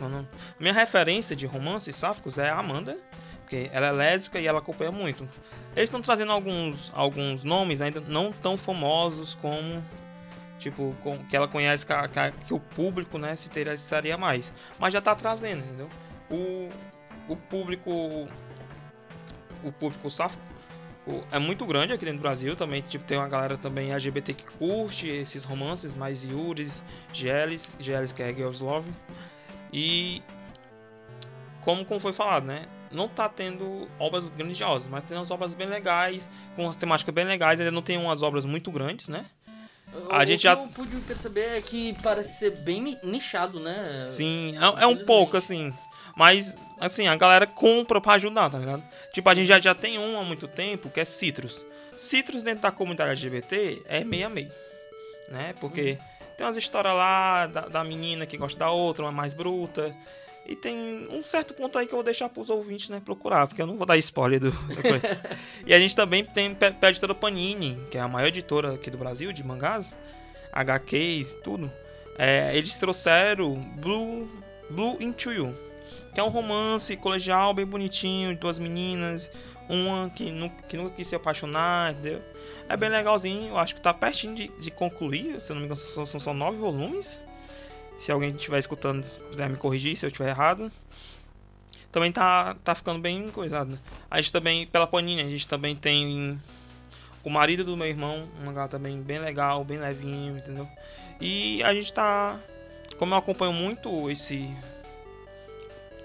A 0.00 0.24
minha 0.60 0.74
referência 0.74 1.34
de 1.34 1.46
romances 1.46 1.96
sáficos 1.96 2.36
é 2.36 2.50
a 2.50 2.58
Amanda, 2.58 2.98
porque 3.40 3.70
ela 3.72 3.86
é 3.86 3.92
lésbica 3.92 4.38
e 4.38 4.46
ela 4.46 4.58
acompanha 4.58 4.92
muito. 4.92 5.26
Eles 5.74 5.88
estão 5.88 6.02
trazendo 6.02 6.32
alguns, 6.32 6.92
alguns 6.94 7.44
nomes 7.44 7.80
ainda 7.80 8.00
não 8.00 8.32
tão 8.32 8.58
famosos 8.58 9.34
como. 9.34 9.82
Tipo, 10.58 10.96
com, 11.02 11.18
que 11.26 11.36
ela 11.36 11.46
conhece 11.46 11.84
que, 11.84 11.92
que 11.92 12.46
que 12.46 12.54
o 12.54 12.58
público 12.58 13.18
né, 13.18 13.36
se 13.36 13.48
interessaria 13.48 14.16
mais. 14.16 14.52
Mas 14.78 14.92
já 14.92 15.00
tá 15.00 15.14
trazendo, 15.14 15.64
entendeu? 15.64 15.88
O, 16.30 16.70
o 17.28 17.36
público 17.36 17.90
o 19.62 19.72
público 19.72 20.08
sáfico 20.08 20.42
é 21.30 21.38
muito 21.38 21.64
grande 21.66 21.92
aqui 21.92 22.04
dentro 22.04 22.18
do 22.18 22.22
Brasil 22.22 22.56
também 22.56 22.82
tipo 22.82 23.04
tem 23.04 23.16
uma 23.18 23.28
galera 23.28 23.56
também 23.56 23.92
LGBT 23.92 24.34
que 24.34 24.44
curte 24.44 25.08
esses 25.08 25.44
romances 25.44 25.94
mais 25.94 26.24
Yuris, 26.24 26.82
Geles, 27.12 27.72
Geles 27.78 28.12
que 28.12 28.22
é 28.22 28.32
Girls 28.34 28.62
Love 28.62 28.90
e 29.72 30.22
como, 31.62 31.84
como 31.84 31.98
foi 32.00 32.12
falado, 32.12 32.44
né? 32.46 32.66
Não 32.92 33.08
tá 33.08 33.28
tendo 33.28 33.88
obras 33.98 34.28
grandiosas, 34.28 34.88
mas 34.88 35.04
tem 35.04 35.16
umas 35.16 35.30
obras 35.30 35.54
bem 35.54 35.66
legais, 35.66 36.28
com 36.54 36.62
umas 36.64 36.76
temáticas 36.76 37.12
bem 37.12 37.24
legais. 37.24 37.58
Ainda 37.58 37.72
não 37.72 37.82
tem 37.82 37.98
umas 37.98 38.22
obras 38.22 38.44
muito 38.44 38.70
grandes, 38.70 39.08
né? 39.08 39.26
A 40.08 40.22
o 40.22 40.26
gente 40.26 40.38
que 40.38 40.42
já- 40.44 40.52
eu 40.52 40.68
pude 40.68 40.96
perceber 40.98 41.56
é 41.56 41.60
que 41.60 41.94
parece 42.02 42.38
ser 42.38 42.50
bem 42.58 42.80
ni- 42.82 42.98
nichado, 43.02 43.58
né? 43.58 44.04
Sim, 44.06 44.54
é, 44.56 44.84
é 44.84 44.86
um 44.86 45.04
pouco 45.04 45.36
assim. 45.36 45.72
Mas, 46.16 46.56
assim, 46.80 47.06
a 47.06 47.14
galera 47.14 47.46
compra 47.46 48.00
pra 48.00 48.14
ajudar, 48.14 48.48
tá 48.48 48.58
ligado? 48.58 48.82
Tipo, 49.12 49.28
a 49.28 49.34
gente 49.34 49.46
já, 49.46 49.60
já 49.60 49.74
tem 49.74 49.98
um 49.98 50.18
há 50.18 50.24
muito 50.24 50.48
tempo 50.48 50.88
que 50.88 50.98
é 50.98 51.04
Citrus. 51.04 51.66
Citrus 51.94 52.42
dentro 52.42 52.62
da 52.62 52.72
comunidade 52.72 53.10
LGBT 53.10 53.82
é 53.86 54.02
meio 54.02 54.26
a 54.26 54.30
meio. 54.30 54.50
Né? 55.30 55.54
Porque 55.60 55.98
tem 56.38 56.46
umas 56.46 56.56
histórias 56.56 56.94
lá 56.94 57.46
da, 57.46 57.60
da 57.62 57.84
menina 57.84 58.24
que 58.24 58.38
gosta 58.38 58.58
da 58.58 58.70
outra, 58.70 59.04
uma 59.04 59.12
mais 59.12 59.34
bruta. 59.34 59.94
E 60.46 60.56
tem 60.56 61.06
um 61.10 61.22
certo 61.22 61.52
ponto 61.52 61.76
aí 61.76 61.86
que 61.86 61.92
eu 61.92 61.96
vou 61.96 62.04
deixar 62.04 62.28
pros 62.28 62.48
ouvintes, 62.48 62.88
né, 62.88 63.02
procurar, 63.04 63.48
porque 63.48 63.60
eu 63.60 63.66
não 63.66 63.76
vou 63.76 63.84
dar 63.84 63.96
spoiler 63.98 64.38
do, 64.38 64.52
da 64.52 64.80
coisa. 64.80 65.20
e 65.66 65.74
a 65.74 65.78
gente 65.78 65.96
também 65.96 66.24
tem 66.24 66.54
pela 66.54 66.90
editora 66.90 67.14
Panini, 67.14 67.76
que 67.90 67.98
é 67.98 68.00
a 68.00 68.06
maior 68.06 68.28
editora 68.28 68.74
aqui 68.74 68.88
do 68.88 68.96
Brasil, 68.96 69.32
de 69.32 69.42
mangás, 69.44 69.92
HQs, 70.52 71.36
tudo. 71.42 71.70
É, 72.16 72.56
eles 72.56 72.76
trouxeram 72.76 73.56
Blue, 73.76 74.30
Blue 74.70 74.96
Into 75.00 75.32
You, 75.32 75.52
que 76.14 76.20
é 76.20 76.22
um 76.22 76.28
romance 76.28 76.96
colegial 76.96 77.52
bem 77.52 77.66
bonitinho, 77.66 78.34
de 78.34 78.40
duas 78.40 78.58
meninas, 78.58 79.30
uma 79.68 80.08
que, 80.10 80.32
que 80.68 80.76
nunca 80.76 80.90
quis 80.94 81.08
se 81.08 81.14
apaixonar, 81.14 81.92
entendeu? 81.92 82.22
É 82.68 82.76
bem 82.76 82.88
legalzinho, 82.88 83.48
eu 83.48 83.58
acho 83.58 83.74
que 83.74 83.80
tá 83.80 83.92
pertinho 83.92 84.34
de, 84.34 84.48
de 84.58 84.70
concluir, 84.70 85.40
se 85.40 85.50
eu 85.50 85.54
não 85.54 85.60
me 85.60 85.66
engano, 85.66 85.76
são, 85.76 86.06
são 86.06 86.20
só 86.20 86.32
nove 86.32 86.58
volumes. 86.58 87.24
Se 87.98 88.12
alguém 88.12 88.30
estiver 88.30 88.58
escutando, 88.58 89.06
quiser 89.30 89.48
me 89.48 89.56
corrigir 89.56 89.96
se 89.96 90.04
eu 90.04 90.08
estiver 90.08 90.28
errado. 90.28 90.70
Também 91.90 92.12
tá, 92.12 92.54
tá 92.62 92.74
ficando 92.74 93.00
bem 93.00 93.28
coisado. 93.28 93.78
A 94.10 94.20
gente 94.20 94.30
também, 94.30 94.66
pela 94.66 94.86
Panini, 94.86 95.22
a 95.22 95.30
gente 95.30 95.48
também 95.48 95.74
tem 95.74 96.38
o 97.24 97.30
marido 97.30 97.64
do 97.64 97.76
meu 97.76 97.86
irmão, 97.86 98.28
um 98.38 98.44
mangá 98.44 98.68
também 98.68 99.00
bem 99.00 99.18
legal, 99.18 99.64
bem 99.64 99.78
levinho, 99.78 100.36
entendeu? 100.36 100.68
E 101.20 101.62
a 101.64 101.72
gente 101.74 101.92
tá. 101.92 102.38
Como 102.98 103.14
eu 103.14 103.18
acompanho 103.18 103.52
muito 103.52 104.10
esse 104.10 104.48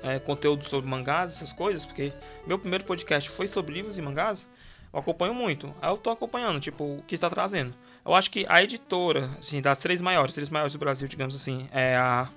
é, 0.03 0.20
conteúdo 0.20 0.67
sobre 0.67 0.89
mangás, 0.89 1.34
essas 1.34 1.53
coisas, 1.53 1.86
porque 1.86 2.13
meu 2.46 2.58
primeiro 2.58 2.84
podcast 2.84 3.29
foi 3.29 3.48
sobre 3.48 3.74
livros 3.74 3.98
e 3.98 4.01
mangás, 4.01 4.46
eu 4.93 5.00
acompanho 5.00 5.34
muito. 5.34 5.74
Aí 5.81 5.89
eu 5.89 5.98
tô 5.98 6.10
acompanhando, 6.10 6.60
tipo, 6.60 6.84
o 6.84 7.03
que 7.03 7.15
está 7.15 7.29
trazendo. 7.29 7.74
Eu 8.05 8.13
acho 8.13 8.29
que 8.29 8.46
a 8.50 8.62
editora, 8.62 9.29
assim, 9.39 9.62
das 9.62 9.77
três 9.77 10.01
maiores, 10.01 10.34
três 10.36 10.50
maiores 10.50 10.74
do 10.74 10.79
Brasil, 10.79 11.08
digamos 11.08 11.36
assim, 11.36 11.67
é 11.72 11.96
a. 11.96 12.29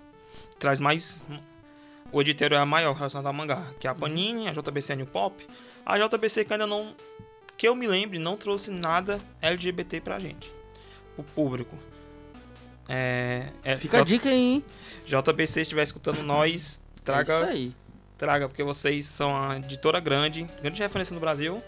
traz 0.59 0.79
mais. 0.79 1.25
O 2.13 2.21
editor 2.21 2.53
é 2.53 2.57
a 2.57 2.67
maior 2.67 2.95
relacionada 2.95 3.29
ao 3.29 3.35
mangá, 3.35 3.67
que 3.81 3.89
é 3.89 3.91
a 3.91 3.95
Panini, 3.95 4.49
a 4.49 4.53
JBC 4.53 4.93
a 4.93 4.97
New 4.97 5.07
Pop. 5.07 5.45
A 5.85 5.99
JBC 5.99 6.45
que 6.45 6.53
ainda 6.53 6.67
não. 6.67 6.95
Que 7.57 7.67
eu 7.67 7.75
me 7.75 7.87
lembre, 7.87 8.19
não 8.19 8.37
trouxe 8.37 8.71
nada 8.71 9.21
LGBT 9.43 10.01
pra 10.01 10.21
gente. 10.21 10.53
Pro 11.17 11.25
público. 11.25 11.77
É. 12.89 13.49
é 13.65 13.77
Fica 13.77 14.01
a 14.01 14.05
dica 14.05 14.29
aí, 14.29 14.37
hein? 14.37 14.65
JBC, 15.07 15.47
se 15.47 15.61
estiver 15.63 15.83
escutando 15.83 16.23
nós, 16.23 16.81
É 17.13 17.13
isso 17.13 17.25
traga, 17.25 17.47
aí. 17.47 17.73
traga, 18.17 18.49
porque 18.49 18.63
vocês 18.63 19.07
são 19.07 19.37
a 19.37 19.57
editora 19.59 20.01
grande, 20.01 20.45
grande 20.63 20.81
referência 20.83 21.15
no 21.15 21.21
Brasil. 21.21 21.63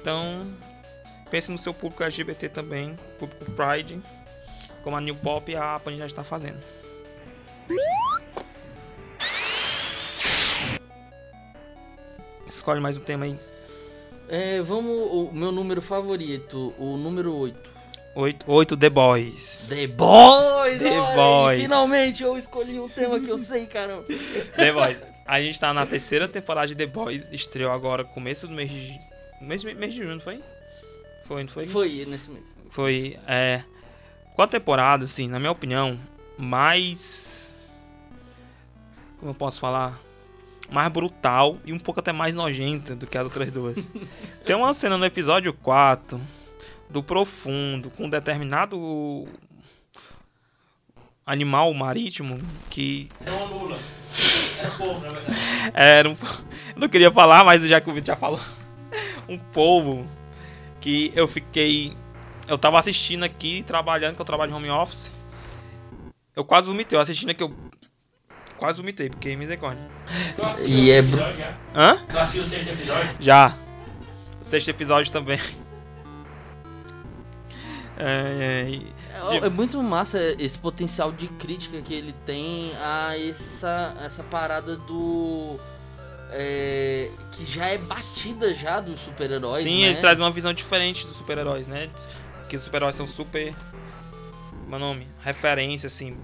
Então, 0.00 0.52
pense 1.30 1.52
no 1.52 1.58
seu 1.58 1.72
público 1.72 2.02
LGBT 2.02 2.48
também, 2.48 2.98
público 3.18 3.44
Pride, 3.52 4.00
como 4.82 4.96
a 4.96 5.00
New 5.00 5.14
Pop 5.14 5.50
e 5.50 5.54
a 5.54 5.78
Panini 5.78 6.00
já 6.00 6.06
está 6.06 6.24
fazendo. 6.24 6.58
Escolhe 12.46 12.80
mais 12.80 12.98
um 12.98 13.00
tema 13.00 13.24
aí. 13.24 13.38
É, 14.28 14.60
vamos. 14.62 14.92
O 14.92 15.30
meu 15.32 15.52
número 15.52 15.80
favorito, 15.80 16.74
o 16.78 16.96
número 16.96 17.34
8. 17.34 17.71
8, 18.14 18.44
8 18.46 18.76
The 18.76 18.90
Boys. 18.90 19.64
The 19.68 19.86
Boys! 19.86 20.78
The 20.78 20.98
Ai, 20.98 21.16
Boys. 21.16 21.62
Finalmente 21.62 22.22
eu 22.22 22.36
escolhi 22.36 22.78
um 22.78 22.88
tema 22.88 23.18
que 23.18 23.28
eu 23.28 23.38
sei, 23.38 23.66
caramba. 23.66 24.04
The 24.56 24.72
Boys. 24.72 25.02
A 25.26 25.40
gente 25.40 25.58
tá 25.58 25.72
na 25.72 25.86
terceira 25.86 26.28
temporada 26.28 26.66
de 26.66 26.74
The 26.74 26.86
Boys, 26.86 27.26
estreou 27.32 27.72
agora 27.72 28.04
começo 28.04 28.46
do 28.46 28.52
mês 28.52 28.70
de. 28.70 29.00
Mês, 29.40 29.64
mês 29.64 29.94
de 29.94 30.00
junho, 30.00 30.14
não 30.14 30.20
foi? 30.20 30.42
Foi, 31.24 31.42
não 31.42 31.48
foi? 31.48 31.66
Foi 31.66 32.04
nesse 32.06 32.30
mês. 32.30 32.44
Foi. 32.70 33.18
É. 33.26 33.64
Qual 34.34 34.46
temporada, 34.46 35.04
assim, 35.04 35.26
na 35.26 35.38
minha 35.38 35.52
opinião, 35.52 35.98
mais. 36.36 37.54
Como 39.18 39.30
eu 39.30 39.34
posso 39.34 39.58
falar? 39.58 39.98
Mais 40.70 40.90
brutal 40.90 41.58
e 41.64 41.72
um 41.72 41.78
pouco 41.78 42.00
até 42.00 42.12
mais 42.12 42.34
nojenta 42.34 42.94
do 42.94 43.06
que 43.06 43.16
as 43.16 43.24
outras 43.24 43.50
duas. 43.50 43.76
Tem 44.44 44.54
uma 44.56 44.72
cena 44.74 44.98
no 44.98 45.04
episódio 45.04 45.52
4 45.52 46.20
do 46.92 47.02
Profundo 47.02 47.90
com 47.90 48.04
um 48.04 48.10
determinado 48.10 49.26
animal 51.24 51.72
marítimo 51.72 52.38
que 52.68 53.10
É 53.24 53.30
uma 53.30 53.44
lula. 53.46 53.78
É 54.62 54.66
povo, 54.76 55.00
na 55.00 55.12
verdade. 55.12 55.38
era 55.74 56.08
um. 56.08 56.12
Eu 56.12 56.80
não 56.80 56.88
queria 56.88 57.10
falar, 57.10 57.44
mas 57.44 57.62
já 57.62 57.80
que 57.80 57.90
o 57.90 57.94
Vitor 57.94 58.14
já 58.14 58.16
falou. 58.16 58.40
Um 59.28 59.38
povo 59.38 60.06
que 60.80 61.12
eu 61.14 61.26
fiquei. 61.26 61.96
Eu 62.46 62.58
tava 62.58 62.78
assistindo 62.78 63.22
aqui, 63.22 63.62
trabalhando, 63.62 64.16
que 64.16 64.20
eu 64.20 64.26
trabalho 64.26 64.50
em 64.50 64.54
home 64.54 64.68
office. 64.68 65.14
Eu 66.36 66.44
quase 66.44 66.66
vomitei. 66.66 66.98
Eu 66.98 67.00
assistindo 67.00 67.30
aqui, 67.30 67.42
eu. 67.42 67.54
Quase 68.58 68.78
vomitei, 68.78 69.08
porque 69.08 69.34
misericórdia. 69.36 69.82
Tu 70.36 70.44
assistiu 70.44 70.68
E 70.68 70.90
é? 70.90 71.00
Hã? 71.74 71.96
Tu 72.06 72.18
assistiu 72.18 72.42
o 72.42 72.46
sexto 72.46 72.68
episódio? 72.68 73.16
Já. 73.20 73.56
O 74.40 74.44
sexto 74.44 74.68
episódio 74.68 75.12
também. 75.12 75.38
É, 77.98 78.70
é, 78.70 79.34
É, 79.34 79.46
é 79.46 79.48
muito 79.50 79.80
massa 79.82 80.18
esse 80.38 80.58
potencial 80.58 81.12
de 81.12 81.28
crítica 81.28 81.80
que 81.82 81.92
ele 81.92 82.14
tem 82.24 82.72
a 82.82 83.18
essa, 83.18 83.94
essa 84.00 84.22
parada 84.22 84.76
do. 84.76 85.58
é, 86.30 87.10
que 87.32 87.44
já 87.44 87.66
é 87.66 87.76
batida 87.78 88.54
já 88.54 88.80
dos 88.80 88.98
super-heróis. 89.00 89.62
Sim, 89.62 89.80
né? 89.82 89.86
eles 89.88 89.98
trazem 89.98 90.24
uma 90.24 90.30
visão 90.30 90.52
diferente 90.54 91.06
dos 91.06 91.16
super-heróis, 91.16 91.66
né? 91.66 91.90
Que 92.48 92.56
os 92.56 92.62
super-heróis 92.62 92.96
são 92.96 93.06
super. 93.06 93.52
Meu 94.66 94.78
nome? 94.78 95.06
Referência, 95.22 95.86
assim. 95.86 96.16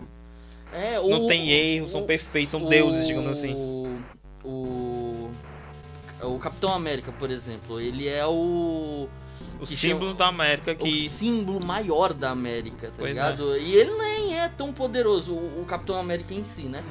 É, 0.73 0.97
Não 0.97 1.25
o- 1.25 1.27
tem 1.27 1.51
erro, 1.51 1.89
são 1.91 2.03
o- 2.03 2.07
perfeitos, 2.07 2.51
são 2.51 2.65
o- 2.65 2.69
deuses, 2.69 3.07
digamos 3.07 3.31
assim. 3.39 3.53
O. 3.55 5.31
O 6.23 6.39
Capitão 6.39 6.75
América, 6.75 7.13
por 7.13 7.31
exemplo, 7.31 7.81
ele 7.81 8.09
é 8.09 8.27
o. 8.27 9.09
O 9.61 9.67
que 9.67 9.75
símbolo 9.75 10.07
chama- 10.07 10.15
da 10.19 10.27
América 10.29 10.73
o 10.73 10.77
que. 10.77 11.09
símbolo 11.09 11.65
maior 11.67 12.13
da 12.13 12.31
América, 12.31 12.89
tá 12.89 12.95
Pois 12.99 13.11
ligado? 13.11 13.57
E 13.57 13.75
ele 13.75 13.93
nem 13.99 14.39
é 14.39 14.49
tão 14.49 14.73
poderoso, 14.73 15.33
o, 15.33 15.63
o 15.63 15.65
Capitão 15.65 15.97
América 15.97 16.33
em 16.35 16.45
si, 16.45 16.63
né? 16.63 16.85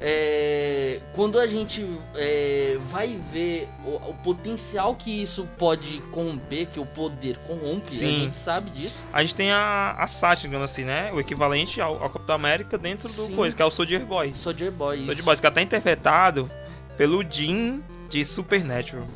É, 0.00 1.00
quando 1.14 1.38
a 1.38 1.46
gente 1.46 1.86
é, 2.16 2.76
vai 2.90 3.18
ver 3.32 3.68
o, 3.84 4.10
o 4.10 4.14
potencial 4.14 4.94
que 4.96 5.22
isso 5.22 5.48
pode 5.56 6.02
corromper, 6.10 6.66
que 6.68 6.80
o 6.80 6.84
poder 6.86 7.38
corrompe, 7.46 7.92
Sim. 7.94 8.06
a 8.06 8.18
gente 8.24 8.38
sabe 8.38 8.70
disso. 8.70 9.00
A 9.12 9.22
gente 9.22 9.34
tem 9.34 9.50
a, 9.50 9.94
a 9.98 10.06
Sátira, 10.06 10.48
digamos 10.48 10.70
assim, 10.70 10.84
né? 10.84 11.10
O 11.12 11.20
equivalente 11.20 11.80
ao, 11.80 12.02
ao 12.02 12.10
Capitão 12.10 12.34
América 12.34 12.76
dentro 12.76 13.08
do 13.08 13.26
Sim. 13.26 13.34
coisa, 13.36 13.54
que 13.56 13.62
é 13.62 13.64
o 13.64 13.70
Soldier 13.70 14.04
Boy. 14.04 14.34
Soldier 14.34 14.70
Boy. 14.72 15.02
Soldier. 15.02 15.24
Boy, 15.24 15.36
que 15.36 15.46
é 15.46 15.48
até 15.48 15.62
interpretado 15.62 16.50
pelo 16.96 17.24
Jim 17.28 17.82
de 18.08 18.24
Supernatural. 18.24 19.06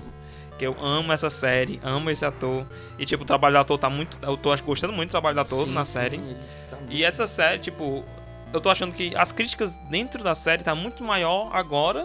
Que 0.59 0.67
eu 0.67 0.77
amo 0.83 1.13
essa 1.13 1.31
série, 1.31 1.79
amo 1.85 2.11
esse 2.11 2.25
ator. 2.25 2.67
E 2.99 3.07
tipo, 3.07 3.23
o 3.23 3.27
trabalho 3.27 3.55
do 3.55 3.61
ator 3.61 3.79
tá 3.79 3.89
muito. 3.89 4.19
Eu 4.23 4.37
tô 4.37 4.55
gostando 4.59 4.93
muito 4.93 5.11
do 5.11 5.13
trabalho 5.13 5.37
do 5.37 5.41
ator 5.41 5.67
Sim, 5.67 5.73
na 5.73 5.85
sim, 5.85 5.93
série. 5.93 6.17
ele 6.17 6.35
tá 6.69 6.77
E 6.91 7.05
essa 7.05 7.27
série, 7.29 7.61
tipo, 7.61 8.05
eu 8.53 8.61
tô 8.61 8.69
achando 8.69 8.93
que 8.93 9.15
as 9.17 9.31
críticas 9.31 9.79
dentro 9.89 10.23
da 10.25 10.35
série 10.35 10.65
tá 10.65 10.75
muito 10.75 11.05
maior 11.05 11.51
agora, 11.53 12.05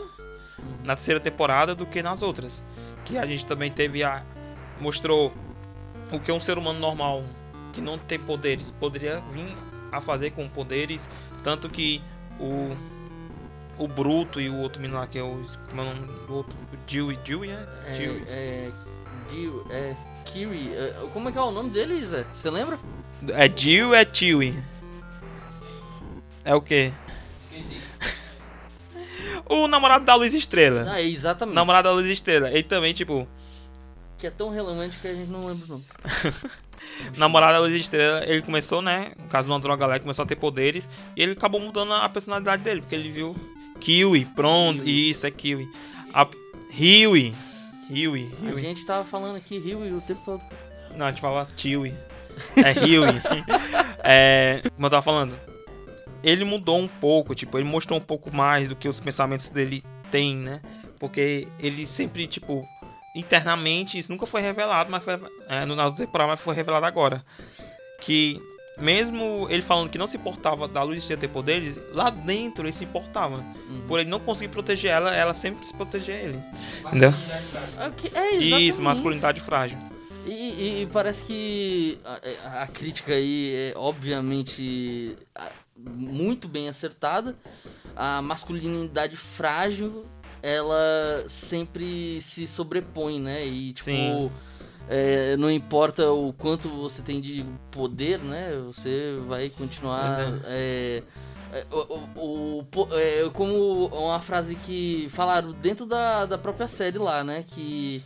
na 0.84 0.96
terceira 0.96 1.20
temporada, 1.20 1.74
do 1.74 1.86
que 1.86 2.04
nas 2.04 2.22
outras. 2.22 2.64
Que 3.06 3.18
a 3.18 3.26
gente 3.26 3.46
também 3.46 3.72
teve 3.72 4.04
a. 4.04 4.24
mostrou 4.80 5.34
o 6.12 6.20
que 6.20 6.32
um 6.32 6.40
ser 6.40 6.58
humano 6.58 6.80
normal 6.80 7.24
que 7.74 7.82
não 7.82 7.98
tem 7.98 8.20
poderes 8.20 8.70
poderia 8.70 9.20
vir 9.34 9.58
a 9.92 10.00
fazer 10.00 10.30
com 10.32 10.48
poderes. 10.48 11.10
Tanto 11.44 11.70
que 11.70 12.02
o. 12.40 12.76
O 13.76 13.88
Bruto 13.88 14.40
e 14.40 14.48
o 14.52 14.60
outro 14.60 14.80
menino 14.80 15.00
lá, 15.00 15.08
que 15.08 15.18
é 15.18 15.24
o. 15.24 15.44
Como 15.70 15.82
é 15.82 15.86
o 15.86 15.88
nome 15.96 16.28
do 16.28 16.34
outro? 16.36 16.56
Dewey. 16.88 17.18
Dewey, 17.24 17.52
é? 17.52 17.66
Dewey. 17.98 18.24
É, 18.28 18.72
Jill- 19.32 19.66
é, 19.70 19.96
Kiri, 20.26 20.72
é, 20.74 20.94
como 21.14 21.30
é 21.30 21.32
que 21.32 21.38
é 21.38 21.42
o 21.42 21.52
nome 21.52 21.70
dele, 21.70 22.06
Zé? 22.06 22.26
Você 22.34 22.50
lembra? 22.50 22.80
É 23.30 23.48
Dewey 23.48 24.00
é 24.02 24.08
Chewie? 24.12 24.54
É 26.46 26.54
o 26.56 26.62
quê? 26.62 26.92
Esqueci. 27.52 27.82
O 29.46 29.68
namorado 29.68 30.06
da 30.06 30.16
Luz 30.16 30.34
Estrela. 30.34 30.86
Ah, 30.90 31.02
é 31.02 31.06
exatamente. 31.08 31.56
Namorado 31.56 31.88
da 31.90 31.94
Luz 31.96 32.08
Estrela. 32.08 32.50
Ele 32.50 32.64
também, 32.64 32.94
tipo, 32.94 33.28
Que 34.18 34.28
é 34.28 34.30
tão 34.30 34.50
relevante 34.50 34.98
que 34.98 35.08
a 35.08 35.14
gente 35.14 35.30
não 35.30 35.42
lembra 35.46 35.66
o 35.66 35.70
nome. 35.70 35.86
namorado 37.18 37.54
da 37.54 37.60
Luz 37.60 37.74
Estrela, 37.74 38.24
ele 38.26 38.42
começou, 38.42 38.82
né? 38.82 39.12
No 39.18 39.28
caso 39.28 39.48
de 39.48 39.54
uma 39.54 39.60
droga 39.60 39.86
lá, 39.86 39.94
ele 39.96 40.02
começou 40.04 40.24
a 40.24 40.26
ter 40.26 40.36
poderes. 40.36 40.88
E 41.16 41.22
ele 41.24 41.34
acabou 41.34 41.60
mudando 41.62 41.94
a 41.94 42.08
personalidade 42.10 42.64
dele, 42.64 42.82
porque 42.82 42.96
ele 42.96 43.10
viu 43.10 43.36
Kiwi, 43.80 44.26
pronto, 44.26 44.84
Kiwi. 44.84 45.10
isso, 45.12 45.26
é 45.28 45.32
Kiwi. 45.32 45.70
A... 46.14 46.28
Huey. 46.78 47.34
Huey, 47.90 48.32
A 48.42 48.52
Huey. 48.52 48.64
gente 48.64 48.86
tava 48.86 49.04
falando 49.04 49.36
aqui 49.36 49.60
Rio 49.60 49.98
o 49.98 50.02
tempo 50.02 50.22
todo. 50.24 50.42
Não, 50.96 51.06
a 51.06 51.10
gente 51.12 51.22
fala 51.22 51.48
Tiwi. 51.56 51.94
É 52.58 52.72
Huey. 52.72 53.22
É, 54.04 54.62
como 54.76 54.88
eu 54.88 54.90
tava 54.90 55.02
falando, 55.04 55.40
ele 56.24 56.44
mudou 56.44 56.80
um 56.80 56.88
pouco, 56.88 57.36
tipo, 57.36 57.58
ele 57.58 57.66
mostrou 57.66 58.00
um 58.00 58.02
pouco 58.02 58.36
mais 58.36 58.70
do 58.70 58.76
que 58.76 58.88
os 58.90 59.00
pensamentos 59.00 59.50
dele 59.52 59.84
têm, 60.10 60.36
né? 60.36 60.62
Porque 61.00 61.48
ele 61.60 61.86
sempre, 61.86 62.26
tipo, 62.26 62.68
internamente, 63.16 63.98
isso 64.00 64.12
nunca 64.12 64.26
foi 64.26 64.42
revelado, 64.42 64.90
mas 64.90 65.04
foi 65.04 65.20
é, 65.48 65.66
no 65.66 65.74
final 65.74 65.92
temporada, 65.92 66.32
mas 66.32 66.42
foi 66.42 66.56
revelado 66.56 66.86
agora. 66.86 67.24
Que 68.02 68.40
mesmo 68.78 69.48
ele 69.50 69.62
falando 69.62 69.90
que 69.90 69.98
não 69.98 70.08
se 70.08 70.18
importava 70.18 70.68
da 70.68 70.82
luz 70.84 71.06
ter 71.06 71.28
poderes, 71.28 71.80
lá 71.92 72.10
dentro 72.10 72.66
ele 72.66 72.74
se 72.74 72.84
importava. 72.84 73.38
Uhum. 73.70 73.84
Por 73.88 74.00
ele 74.00 74.10
não 74.10 74.20
conseguir 74.20 74.52
proteger 74.52 74.92
ela, 74.92 75.16
ela 75.16 75.34
sempre 75.34 75.66
se 75.66 75.74
protegia 75.74 76.16
ele. 76.16 76.42
Entendeu? 76.86 77.14
É, 78.14 78.20
é. 78.20 78.36
Isso, 78.38 78.82
masculinidade 78.82 79.42
frágil. 79.42 79.78
E, 80.26 80.84
e- 80.84 80.90
parece 80.92 81.24
que 81.24 82.00
a, 82.44 82.64
a 82.64 82.68
crítica 82.68 83.14
aí 83.14 83.54
é 83.56 83.74
obviamente 83.76 85.18
muito 85.78 86.48
bem 86.48 86.70
acertada. 86.70 87.36
A 87.96 88.22
masculinidade 88.22 89.18
frágil, 89.18 90.06
ela 90.42 91.26
sempre 91.28 92.22
se 92.22 92.48
sobrepõe, 92.48 93.20
né? 93.20 93.46
E 93.46 93.74
tipo, 93.74 93.84
Sim. 93.86 94.32
É, 94.90 95.36
não 95.38 95.50
importa 95.50 96.12
o 96.12 96.34
quanto 96.34 96.68
você 96.70 97.02
tem 97.02 97.22
de 97.22 97.46
poder, 97.72 98.20
né? 98.20 98.52
Você 98.68 99.18
vai 99.28 99.50
continuar. 99.50 100.16
Pois 100.16 100.42
é, 100.46 101.04
é, 101.54 101.66
o, 101.72 102.64
o- 102.66 102.66
é, 102.94 103.30
como 103.34 103.88
uma 103.88 104.20
frase 104.22 104.56
que 104.56 105.08
falaram 105.10 105.52
dentro 105.54 105.86
da, 105.86 106.26
da 106.26 106.38
própria 106.38 106.68
série 106.68 106.98
lá, 106.98 107.24
né? 107.24 107.44
Que 107.48 108.02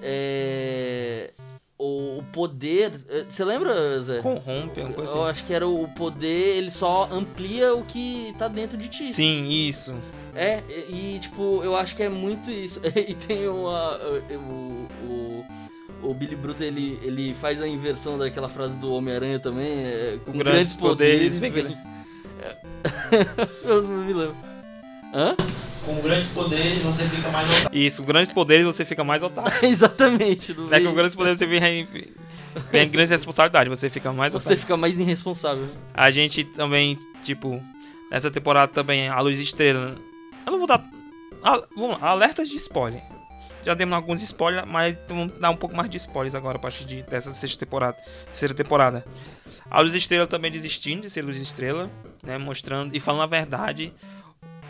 é, 0.00 1.30
o, 1.78 2.22
poder. 2.32 3.00
é, 3.08 3.24
Você 3.28 3.44
lembra, 3.44 4.02
Zé? 4.02 4.20
Corrompe, 4.20 4.80
uma 4.80 4.92
coisa 4.92 5.12
Eu 5.16 5.22
assim. 5.22 5.30
acho 5.30 5.44
que 5.46 5.54
era 5.54 5.66
o 5.66 5.88
poder, 5.88 6.56
ele 6.56 6.70
só 6.70 7.08
amplia 7.10 7.74
o 7.74 7.84
que 7.84 8.34
tá 8.36 8.48
dentro 8.48 8.76
de 8.76 8.88
ti. 8.88 9.12
Sim, 9.12 9.48
isso. 9.48 9.94
É, 10.34 10.60
e, 10.88 11.16
e, 11.16 11.18
tipo, 11.20 11.60
eu 11.62 11.76
acho 11.76 11.94
que 11.94 12.02
é 12.02 12.08
muito 12.08 12.50
isso. 12.50 12.80
e 12.96 13.14
tem 13.14 13.46
uma. 13.48 13.96
O, 15.04 15.44
o, 16.02 16.12
Billy 16.14 16.36
Bruto, 16.36 16.62
ele, 16.62 16.98
ele 17.02 17.34
faz 17.34 17.60
a 17.62 17.66
inversão 17.68 18.18
daquela 18.18 18.48
frase 18.48 18.74
do 18.74 18.92
Homem-Aranha 18.92 19.38
também. 19.38 19.84
é, 19.84 20.18
com 20.24 20.32
Grandes 20.32 20.74
grandes, 20.74 20.76
poderes. 20.76 21.34
poderes, 21.34 21.54
vem- 21.64 21.76
eu 23.64 23.82
não 23.82 24.04
me 24.04 24.12
lembro. 24.12 24.36
Hã? 25.14 25.36
Com 25.84 26.00
grandes 26.00 26.28
poderes 26.28 26.78
você 26.82 27.04
fica 27.04 27.28
mais 27.30 27.60
otário. 27.60 27.78
Isso, 27.78 28.02
com 28.02 28.06
grandes 28.08 28.32
poderes 28.32 28.64
você 28.64 28.84
fica 28.84 29.04
mais 29.04 29.22
otário. 29.22 29.52
Exatamente. 29.66 30.54
Não 30.54 30.72
é 30.72 30.80
que 30.80 30.86
com 30.86 30.94
grandes 30.94 31.14
poderes 31.14 31.38
você 31.38 31.46
vem, 31.46 31.84
vem 32.70 32.88
grandes 32.88 33.10
responsabilidades, 33.10 33.68
você 33.80 33.90
fica 33.90 34.12
mais 34.12 34.32
Você 34.32 34.38
otário. 34.46 34.58
fica 34.58 34.76
mais 34.76 34.98
irresponsável. 34.98 35.68
A 35.92 36.10
gente 36.10 36.44
também, 36.44 36.96
tipo, 37.22 37.62
nessa 38.10 38.30
temporada 38.30 38.72
também, 38.72 39.08
a 39.08 39.20
Luz 39.20 39.38
Estrela. 39.40 39.96
Eu 40.46 40.52
não 40.52 40.58
vou 40.58 40.66
dar. 40.68 40.82
Ah, 41.44 41.62
vamos 41.76 42.00
lá, 42.00 42.08
alertas 42.10 42.48
de 42.48 42.56
spoiler. 42.56 43.02
Já 43.62 43.74
demos 43.74 43.94
alguns 43.94 44.22
spoilers, 44.22 44.64
mas 44.66 44.96
vamos 45.08 45.32
dar 45.38 45.50
um 45.50 45.56
pouco 45.56 45.76
mais 45.76 45.88
de 45.88 45.96
spoilers 45.96 46.34
agora 46.34 46.56
a 46.56 46.60
partir 46.60 46.84
de, 46.84 47.02
dessa 47.02 47.32
sexta 47.32 47.64
temporada. 47.64 47.96
Terceira 48.26 48.54
temporada. 48.54 49.04
A 49.70 49.80
Luz 49.80 49.94
Estrela 49.94 50.26
também 50.26 50.50
desistindo 50.50 51.02
de 51.02 51.10
ser 51.10 51.22
Luz 51.22 51.36
Estrela, 51.36 51.90
né? 52.22 52.36
Mostrando 52.38 52.94
e 52.96 53.00
falando 53.00 53.22
a 53.22 53.26
verdade. 53.26 53.92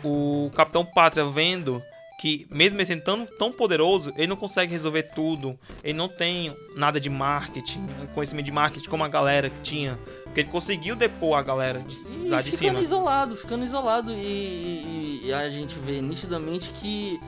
O 0.03 0.51
Capitão 0.53 0.85
Pátria 0.85 1.25
vendo 1.25 1.81
que, 2.19 2.45
mesmo 2.49 2.77
ele 2.77 2.85
sendo 2.85 3.01
tão, 3.03 3.25
tão 3.25 3.51
poderoso, 3.51 4.13
ele 4.15 4.27
não 4.27 4.35
consegue 4.35 4.71
resolver 4.71 5.03
tudo. 5.15 5.57
Ele 5.83 5.93
não 5.97 6.07
tem 6.07 6.55
nada 6.75 6.99
de 6.99 7.09
marketing, 7.09 7.85
conhecimento 8.13 8.45
de 8.45 8.51
marketing 8.51 8.87
como 8.89 9.03
a 9.03 9.07
galera 9.09 9.49
que 9.49 9.59
tinha. 9.61 9.97
Porque 10.23 10.41
ele 10.41 10.49
conseguiu 10.49 10.95
depor 10.95 11.37
a 11.37 11.41
galera 11.41 11.79
de, 11.79 11.95
E 12.07 12.29
lá 12.29 12.41
de 12.41 12.51
ficando 12.51 12.57
cima. 12.69 12.81
isolado, 12.81 13.35
ficando 13.35 13.65
isolado. 13.65 14.11
E, 14.13 14.15
e- 14.15 15.21
e 15.25 15.33
a 15.33 15.49
gente 15.49 15.75
vê 15.79 16.01
nitidamente 16.01 16.69
que. 16.79 17.19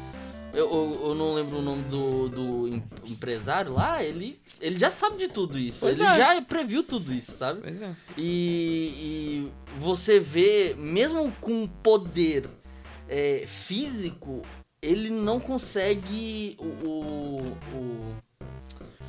Eu, 0.56 0.72
eu, 0.72 1.08
eu 1.10 1.16
não 1.16 1.34
lembro 1.34 1.58
o 1.60 1.62
nome 1.62 1.84
do, 1.84 2.30
do 2.30 2.68
em- 2.68 2.84
empresário 3.04 3.74
lá, 3.74 4.02
ele, 4.02 4.40
ele 4.62 4.80
já 4.80 4.90
sabe 4.90 5.18
de 5.18 5.28
tudo 5.28 5.58
isso. 5.60 5.82
Pois 5.82 6.00
ele 6.00 6.08
é. 6.08 6.18
já 6.18 6.42
previu 6.42 6.82
tudo 6.84 7.14
isso, 7.14 7.34
sabe? 7.34 7.62
Pois 7.62 7.82
é. 7.82 7.94
E, 8.18 8.94
e 8.98 9.52
você 9.80 10.20
vê, 10.20 10.74
mesmo 10.78 11.32
com 11.42 11.68
poder 11.68 12.50
é, 13.10 13.44
físico, 13.46 14.42
ele 14.82 15.10
não 15.10 15.40
consegue. 15.40 16.56
O, 16.60 16.88
o, 16.88 17.38
o 17.74 18.16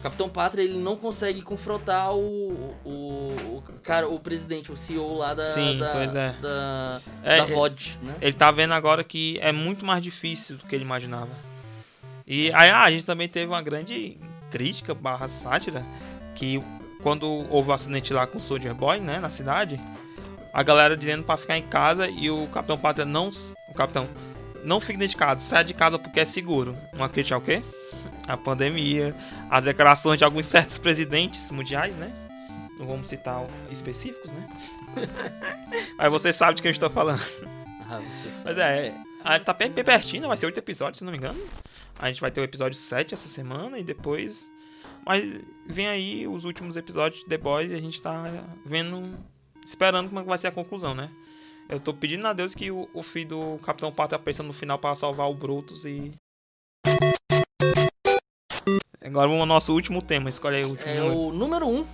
Capitão 0.07 0.29
Pátria 0.29 0.63
ele 0.63 0.79
não 0.79 0.95
consegue 0.95 1.43
confrontar 1.43 2.15
o, 2.15 2.73
o, 2.85 3.35
o 3.57 3.63
cara, 3.83 4.09
o 4.09 4.21
presidente, 4.21 4.71
o 4.71 4.77
CEO 4.77 5.17
lá 5.17 5.35
da, 5.35 5.45
Sim, 5.47 5.81
da, 5.81 5.91
pois 5.91 6.15
é. 6.15 6.33
da, 6.41 7.01
É, 7.25 7.39
da 7.39 7.45
VOD, 7.45 7.99
né? 8.01 8.15
Ele 8.21 8.33
tá 8.33 8.53
vendo 8.53 8.73
agora 8.73 9.03
que 9.03 9.37
é 9.43 9.51
muito 9.51 9.85
mais 9.85 10.01
difícil 10.01 10.59
do 10.59 10.65
que 10.65 10.77
ele 10.77 10.85
imaginava. 10.85 11.31
E 12.25 12.53
aí 12.53 12.71
ah, 12.71 12.85
a 12.85 12.91
gente 12.93 13.05
também 13.05 13.29
teve 13.29 13.49
uma 13.49 13.61
grande 13.61 14.17
crítica 14.49 14.95
barra 14.95 15.27
sátira 15.27 15.85
que 16.37 16.63
quando 17.03 17.45
houve 17.51 17.71
o 17.71 17.73
acidente 17.73 18.13
lá 18.15 18.29
com 18.29 18.39
o 18.39 18.41
Soldier 18.41 18.77
Boy, 18.77 19.01
né, 19.01 19.19
na 19.19 19.31
cidade, 19.31 19.81
a 20.55 20.63
galera 20.63 20.97
dizendo 20.97 21.25
pra 21.25 21.37
ficar 21.37 21.59
em 21.59 21.67
casa 21.67 22.09
e 22.09 22.31
o 22.31 22.47
Capitão 22.47 22.79
Pátria 22.79 23.05
não, 23.05 23.29
o 23.69 23.75
Capitão 23.75 24.09
não 24.67 24.81
fique 24.81 24.99
dentro 24.99 25.13
de 25.13 25.17
casa, 25.17 25.41
sai 25.41 25.65
de 25.65 25.73
casa 25.73 25.99
porque 25.99 26.19
é 26.19 26.25
seguro. 26.25 26.77
Uma 26.93 27.09
crítica 27.09 27.37
ao 27.37 27.41
quê? 27.41 27.63
A 28.27 28.37
pandemia, 28.37 29.15
as 29.49 29.65
declarações 29.65 30.19
de 30.19 30.25
alguns 30.25 30.47
certos 30.47 30.77
presidentes 30.77 31.51
mundiais, 31.53 31.97
né? 31.97 32.13
Não 32.79 32.87
vamos 32.87 33.09
citar 33.09 33.47
específicos, 33.71 34.33
né? 34.33 34.49
Mas 35.97 36.11
você 36.11 36.33
sabe 36.33 36.57
de 36.57 36.63
quem 36.63 36.71
eu 36.71 36.73
estou 36.73 36.91
falando. 36.91 37.23
Ah. 37.89 38.03
Mas 38.45 38.59
é, 38.59 38.93
tá 39.45 39.53
bem, 39.53 39.71
bem 39.71 39.85
pertinho, 39.85 40.27
vai 40.27 40.37
ser 40.37 40.47
oito 40.47 40.59
episódios, 40.59 40.99
se 40.99 41.05
não 41.05 41.13
me 41.13 41.19
engano. 41.19 41.41
A 41.97 42.09
gente 42.09 42.21
vai 42.21 42.31
ter 42.33 42.41
o 42.41 42.45
episódio 42.45 42.77
7 42.77 43.15
essa 43.15 43.29
semana 43.29 43.79
e 43.79 43.85
depois. 43.85 44.51
Mas 45.07 45.41
vem 45.65 45.87
aí 45.87 46.27
os 46.27 46.45
últimos 46.45 46.77
episódios 46.77 47.21
de 47.21 47.29
The 47.29 47.39
Boys 47.39 47.71
e 47.71 47.75
a 47.75 47.81
gente 47.81 48.03
tá 48.03 48.25
vendo. 48.65 49.15
Esperando 49.65 50.09
como 50.09 50.21
é 50.21 50.25
vai 50.25 50.39
ser 50.39 50.49
a 50.49 50.53
conclusão, 50.53 50.95
né? 50.95 51.11
Eu 51.69 51.81
tô 51.81 51.93
pedindo 51.93 52.27
a 52.27 52.33
Deus 52.33 52.55
que 52.55 52.71
o, 52.71 52.89
o 52.95 53.03
filho 53.03 53.29
do 53.29 53.59
Capitão 53.59 53.91
Pátria 53.93 54.17
apareça 54.17 54.43
no 54.43 54.53
final 54.53 54.79
para 54.79 54.95
salvar 54.95 55.29
o 55.29 55.35
Brutus 55.35 55.85
e. 55.85 56.13
Agora 59.05 59.27
vamos 59.29 59.41
ao 59.41 59.47
nosso 59.47 59.73
último 59.73 60.01
tema. 60.03 60.29
Escolhe 60.29 60.57
aí 60.57 60.65
o 60.65 60.71
último 60.71 60.91
É 60.91 60.99
número. 61.01 61.19
o 61.19 61.33
número 61.33 61.67
1. 61.67 61.71
Um. 61.81 61.87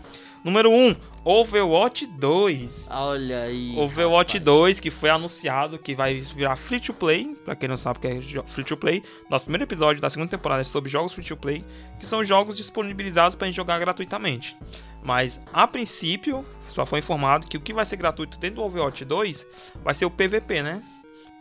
Número 0.44 0.70
1, 0.70 0.74
um, 0.88 0.96
Overwatch 1.24 2.04
2. 2.06 2.88
Olha 2.90 3.42
aí. 3.42 3.76
Overwatch 3.78 4.38
rapaz. 4.38 4.44
2, 4.44 4.80
que 4.80 4.90
foi 4.90 5.08
anunciado 5.10 5.78
que 5.78 5.94
vai 5.94 6.14
virar 6.14 6.56
free 6.56 6.80
to 6.80 6.92
play. 6.92 7.36
Pra 7.44 7.54
quem 7.54 7.68
não 7.68 7.76
sabe 7.76 7.98
o 7.98 8.00
que 8.00 8.08
é 8.08 8.42
free 8.46 8.64
to 8.64 8.76
play, 8.76 9.02
nosso 9.30 9.44
primeiro 9.44 9.64
episódio 9.64 10.02
da 10.02 10.10
segunda 10.10 10.30
temporada 10.30 10.60
é 10.60 10.64
sobre 10.64 10.90
jogos 10.90 11.12
free 11.12 11.24
to 11.24 11.36
play, 11.36 11.64
que 11.98 12.04
são 12.04 12.24
jogos 12.24 12.56
disponibilizados 12.56 13.36
pra 13.36 13.46
gente 13.46 13.54
jogar 13.56 13.78
gratuitamente. 13.78 14.56
Mas 15.02 15.40
a 15.52 15.66
princípio, 15.66 16.44
só 16.68 16.84
foi 16.84 16.98
informado 17.00 17.46
que 17.46 17.56
o 17.56 17.60
que 17.60 17.72
vai 17.72 17.86
ser 17.86 17.96
gratuito 17.96 18.38
dentro 18.38 18.56
do 18.56 18.62
Overwatch 18.62 19.04
2 19.04 19.46
vai 19.84 19.94
ser 19.94 20.06
o 20.06 20.10
PVP, 20.10 20.62
né? 20.62 20.82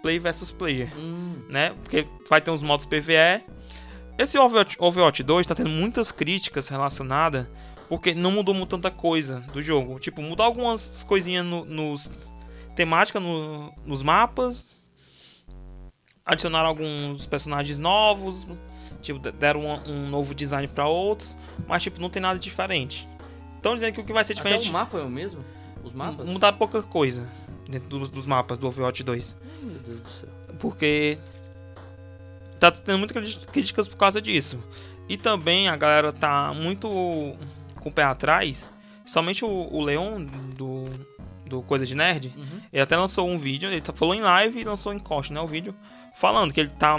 Play 0.02 0.18
versus 0.20 0.52
player, 0.52 0.92
Hum, 0.98 1.36
né? 1.50 1.76
Porque 1.84 2.08
vai 2.30 2.42
ter 2.42 2.50
uns 2.52 2.64
modos 2.64 2.86
PVE. 2.88 3.44
Esse 4.18 4.38
Overwatch, 4.38 4.76
Overwatch 4.80 5.24
2 5.24 5.48
tá 5.48 5.56
tendo 5.56 5.70
muitas 5.70 6.12
críticas 6.12 6.68
relacionadas 6.68 7.48
porque 7.92 8.16
não 8.16 8.32
mudou 8.32 8.56
muito 8.56 8.70
tanta 8.70 8.90
coisa 8.90 9.42
do 9.52 9.62
jogo. 9.62 10.00
Tipo, 10.00 10.22
mudou 10.22 10.46
algumas 10.46 11.04
coisinhas 11.04 11.44
no- 11.46 11.66
nos 11.66 12.10
temática 12.74 13.20
no- 13.20 13.70
nos 13.86 14.02
mapas. 14.02 14.66
Adicionaram 16.26 16.70
alguns 16.70 17.26
personagens 17.28 17.78
novos. 17.78 18.48
Tipo, 19.02 19.20
de- 19.20 19.34
deram 19.34 19.66
um, 19.66 19.90
um 19.92 20.10
novo 20.10 20.34
design 20.34 20.70
pra 20.70 20.88
outros. 20.88 21.36
Mas, 21.68 21.84
tipo, 21.84 22.00
não 22.00 22.10
tem 22.10 22.22
nada 22.22 22.40
diferente. 22.40 23.06
Estão 23.58 23.74
dizendo 23.76 23.94
que 23.94 24.00
o 24.00 24.06
que 24.06 24.14
vai 24.14 24.24
ser 24.24 24.34
até 24.34 24.42
diferente. 24.44 24.70
o 24.70 24.74
mapa 24.74 24.98
é 24.98 25.04
o 25.04 25.10
mesmo? 25.10 25.44
Os 25.84 25.92
mapas? 25.92 26.26
Mudaram 26.26 26.58
pouca 26.58 26.82
coisa 26.82 27.30
dentro 27.70 27.90
dos, 27.90 28.10
dos 28.10 28.26
mapas 28.26 28.58
do 28.58 28.68
Overwatch 28.68 29.04
2. 29.04 29.36
Ai, 29.42 29.66
Meu 29.70 29.80
Deus 29.80 30.00
do 30.00 30.10
céu. 30.10 30.30
Porque 30.60 31.18
tá 32.58 32.72
tendo 32.72 33.00
muitas 33.00 33.46
críticas 33.48 33.90
por 33.90 33.98
causa 33.98 34.22
disso. 34.22 34.64
E 35.10 35.18
também 35.18 35.68
a 35.68 35.76
galera 35.76 36.14
tá 36.14 36.54
muito 36.54 37.36
com 37.82 37.90
o 37.90 37.92
pé 37.92 38.04
atrás. 38.04 38.70
Somente 39.06 39.44
o, 39.44 39.50
o 39.50 39.84
Leon 39.84 40.24
do, 40.56 40.86
do 41.46 41.62
Coisa 41.64 41.86
de 41.86 41.96
Nerd, 41.96 42.34
Uhum. 42.38 42.62
ele 42.72 42.82
até 42.82 42.96
lançou 42.96 43.28
um 43.28 43.38
vídeo, 43.38 43.70
ele 43.70 43.82
tá- 43.82 43.92
falou 43.94 44.16
em 44.16 44.22
live 44.22 44.62
e 44.62 44.64
lançou 44.64 44.94
em 44.94 45.00
cost, 45.00 45.34
né, 45.34 45.42
o 45.42 45.48
vídeo, 45.48 45.76
falando 46.16 46.54
que 46.54 46.60
ele 46.60 46.70
tá, 46.70 46.98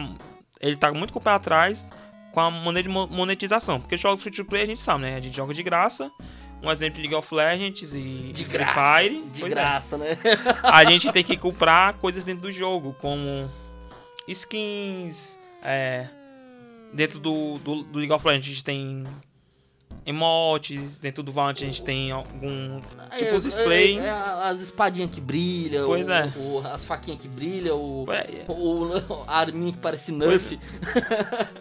ele 0.60 0.76
tá 0.76 0.92
muito 0.92 1.12
com 1.12 1.18
o 1.18 1.22
pé 1.22 1.30
atrás 1.30 1.88
com 2.32 2.40
a 2.40 2.50
maneira 2.50 2.82
de 2.82 2.88
mo- 2.88 3.06
monetização. 3.06 3.80
Porque 3.80 3.96
jogos 3.96 4.22
free 4.22 4.32
to 4.32 4.44
play 4.44 4.62
a 4.62 4.66
gente 4.66 4.80
sabe, 4.80 5.02
né? 5.02 5.16
A 5.16 5.20
gente 5.20 5.36
joga 5.36 5.52
de 5.54 5.62
graça. 5.62 6.10
Um 6.62 6.70
exemplo 6.70 6.94
de 6.94 7.08
League 7.08 7.14
of 7.16 7.34
Legends 7.34 7.92
e 7.92 8.30
De 8.32 8.44
Free 8.44 8.58
graça. 8.58 8.98
Fire. 9.02 9.22
De 9.34 9.44
é 9.44 9.48
graça, 9.48 9.98
né? 9.98 10.16
a 10.62 10.84
gente 10.88 11.10
tem 11.12 11.22
que 11.24 11.36
comprar 11.36 11.94
coisas 11.94 12.22
dentro 12.24 12.42
do 12.42 12.52
jogo, 12.52 12.94
como 13.00 13.50
skins, 14.28 15.36
é, 15.62 16.08
dentro 16.92 17.18
do, 17.18 17.58
do, 17.58 17.82
do 17.82 17.98
League 17.98 18.12
of 18.12 18.26
Legends 18.26 18.46
a 18.46 18.48
gente 18.52 18.64
tem 18.64 19.04
emotes, 20.04 20.98
dentro 20.98 21.22
do 21.22 21.30
Valorant 21.32 21.56
a 21.56 21.64
gente 21.64 21.82
tem 21.82 22.10
algum 22.10 22.80
É, 23.10 23.16
tipo 23.16 23.36
os 23.36 23.44
é, 23.44 23.48
display. 23.48 23.98
é, 23.98 24.04
é 24.06 24.10
as 24.10 24.60
espadinhas 24.60 25.10
que 25.10 25.20
brilham, 25.20 25.86
Pois 25.86 26.06
o- 26.08 26.12
é. 26.12 26.32
o- 26.36 26.58
as 26.66 26.84
faquinhas 26.84 27.20
que 27.20 27.28
brilham, 27.28 27.76
o, 27.78 28.04
o- 28.48 29.24
a 29.26 29.38
arminha 29.38 29.72
que 29.72 29.78
parece 29.78 30.12
Nerf. 30.12 30.58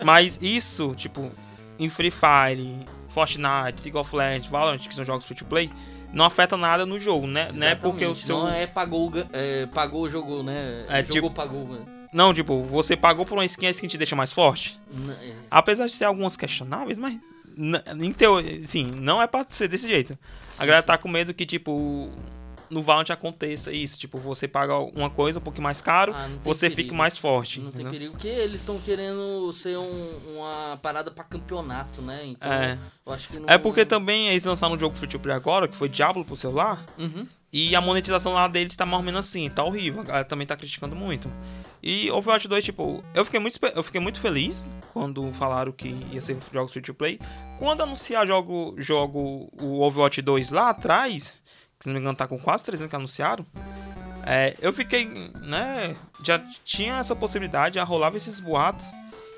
Mas 0.03 0.37
isso, 0.41 0.93
tipo, 0.95 1.31
em 1.79 1.89
Free 1.89 2.11
Fire, 2.11 2.85
Fortnite, 3.09 3.81
League 3.83 3.97
of 3.97 4.15
Legends, 4.15 4.47
Valorant, 4.49 4.79
que 4.79 4.93
são 4.95 5.03
jogos 5.05 5.25
free 5.25 5.35
to 5.37 5.45
play, 5.45 5.69
não 6.13 6.25
afeta 6.25 6.57
nada 6.57 6.85
no 6.85 6.99
jogo, 6.99 7.27
né? 7.27 7.49
Não 7.53 7.67
é 7.67 7.75
porque 7.75 8.05
o 8.05 8.11
Exatamente, 8.11 8.25
seu. 8.25 8.37
Não 8.39 8.49
é 8.51 8.67
pagou, 8.67 9.11
é, 9.31 9.65
pagou, 9.67 10.09
jogou, 10.09 10.43
né? 10.43 10.85
É, 10.89 11.01
jogou, 11.01 11.13
tipo- 11.13 11.31
pagou. 11.31 11.65
né? 11.67 11.79
Não, 12.13 12.33
tipo, 12.33 12.61
você 12.63 12.97
pagou 12.97 13.25
por 13.25 13.35
uma 13.37 13.45
skin, 13.45 13.67
a 13.67 13.69
skin 13.69 13.87
te 13.87 13.97
deixa 13.97 14.15
mais 14.17 14.33
forte. 14.33 14.77
N- 14.93 15.13
é. 15.13 15.33
Apesar 15.49 15.85
de 15.85 15.93
ser 15.93 16.03
algumas 16.05 16.35
questionáveis, 16.35 16.97
mas. 16.97 17.17
Em 17.57 18.11
teoria, 18.13 18.65
sim, 18.65 18.85
não 18.91 19.21
é 19.21 19.27
pra 19.27 19.45
ser 19.47 19.67
desse 19.67 19.87
jeito. 19.87 20.17
A 20.57 20.65
galera 20.65 20.83
tá 20.83 20.97
com 20.97 21.07
medo 21.09 21.33
que, 21.33 21.45
tipo, 21.45 22.09
no 22.69 22.81
Valorant 22.81 23.09
aconteça 23.09 23.71
isso. 23.71 23.99
Tipo, 23.99 24.17
você 24.19 24.47
paga 24.47 24.77
uma 24.77 25.09
coisa 25.09 25.39
um 25.39 25.41
pouquinho 25.41 25.63
mais 25.63 25.81
caro, 25.81 26.13
Ah, 26.15 26.25
tem 26.27 26.39
você 26.43 26.69
perigo. 26.69 26.81
fica 26.89 26.95
mais 26.95 27.17
forte. 27.17 27.59
Não 27.59 27.71
tem 27.71 27.81
entendeu? 27.81 27.91
perigo, 27.91 28.11
porque 28.13 28.27
eles 28.27 28.61
estão 28.61 28.79
querendo 28.79 29.51
ser 29.53 29.77
um- 29.77 30.17
uma 30.35 30.79
parada 30.81 31.11
pra 31.11 31.23
campeonato, 31.23 32.01
né? 32.01 32.21
Então, 32.25 32.51
É. 32.51 32.77
eu 33.05 33.13
acho 33.13 33.27
que 33.27 33.39
não... 33.39 33.45
É 33.49 33.57
porque 33.57 33.85
também 33.85 34.27
eles 34.29 34.45
lançaram 34.45 34.75
um 34.75 34.79
jogo 34.79 34.95
free 34.95 35.07
to 35.09 35.19
play 35.19 35.35
agora, 35.35 35.67
que 35.67 35.75
foi 35.75 35.89
Diablo 35.89 36.23
pro 36.23 36.35
celular. 36.35 36.85
Uhum. 36.97 37.25
E 37.53 37.75
a 37.75 37.81
monetização 37.81 38.33
lá 38.33 38.47
deles 38.47 38.75
tá 38.75 38.85
mais 38.85 38.99
ou 38.99 39.05
menos 39.05 39.27
assim, 39.27 39.49
tá 39.49 39.63
horrível. 39.63 40.01
A 40.01 40.05
galera 40.05 40.25
também 40.25 40.47
tá 40.47 40.55
criticando 40.55 40.95
muito. 40.95 41.31
E 41.83 42.09
Overwatch 42.11 42.47
2, 42.47 42.63
tipo, 42.63 43.03
eu 43.13 43.25
fiquei 43.25 43.39
muito, 43.39 43.59
eu 43.75 43.83
fiquei 43.83 43.99
muito 43.99 44.21
feliz 44.21 44.65
quando 44.93 45.33
falaram 45.33 45.71
que 45.71 45.89
ia 46.11 46.21
ser 46.21 46.37
jogos 46.53 46.71
free 46.71 46.81
to 46.81 46.93
play. 46.93 47.19
Quando 47.57 47.81
anunciar 47.81 48.25
jogo, 48.25 48.75
jogo 48.77 49.49
o 49.59 49.81
Overwatch 49.81 50.21
2 50.21 50.49
lá 50.49 50.69
atrás, 50.69 51.41
que 51.77 51.83
se 51.83 51.89
não 51.89 51.93
me 51.95 51.99
engano 51.99 52.15
tá 52.15 52.27
com 52.27 52.39
quase 52.39 52.63
3 52.63 52.81
anos 52.81 52.89
que 52.89 52.95
anunciaram, 52.95 53.45
é, 54.25 54.55
eu 54.61 54.71
fiquei, 54.71 55.05
né, 55.41 55.95
já 56.23 56.39
tinha 56.63 56.97
essa 56.97 57.15
possibilidade, 57.15 57.75
já 57.75 57.83
rolava 57.83 58.17
esses 58.17 58.39
boatos 58.39 58.85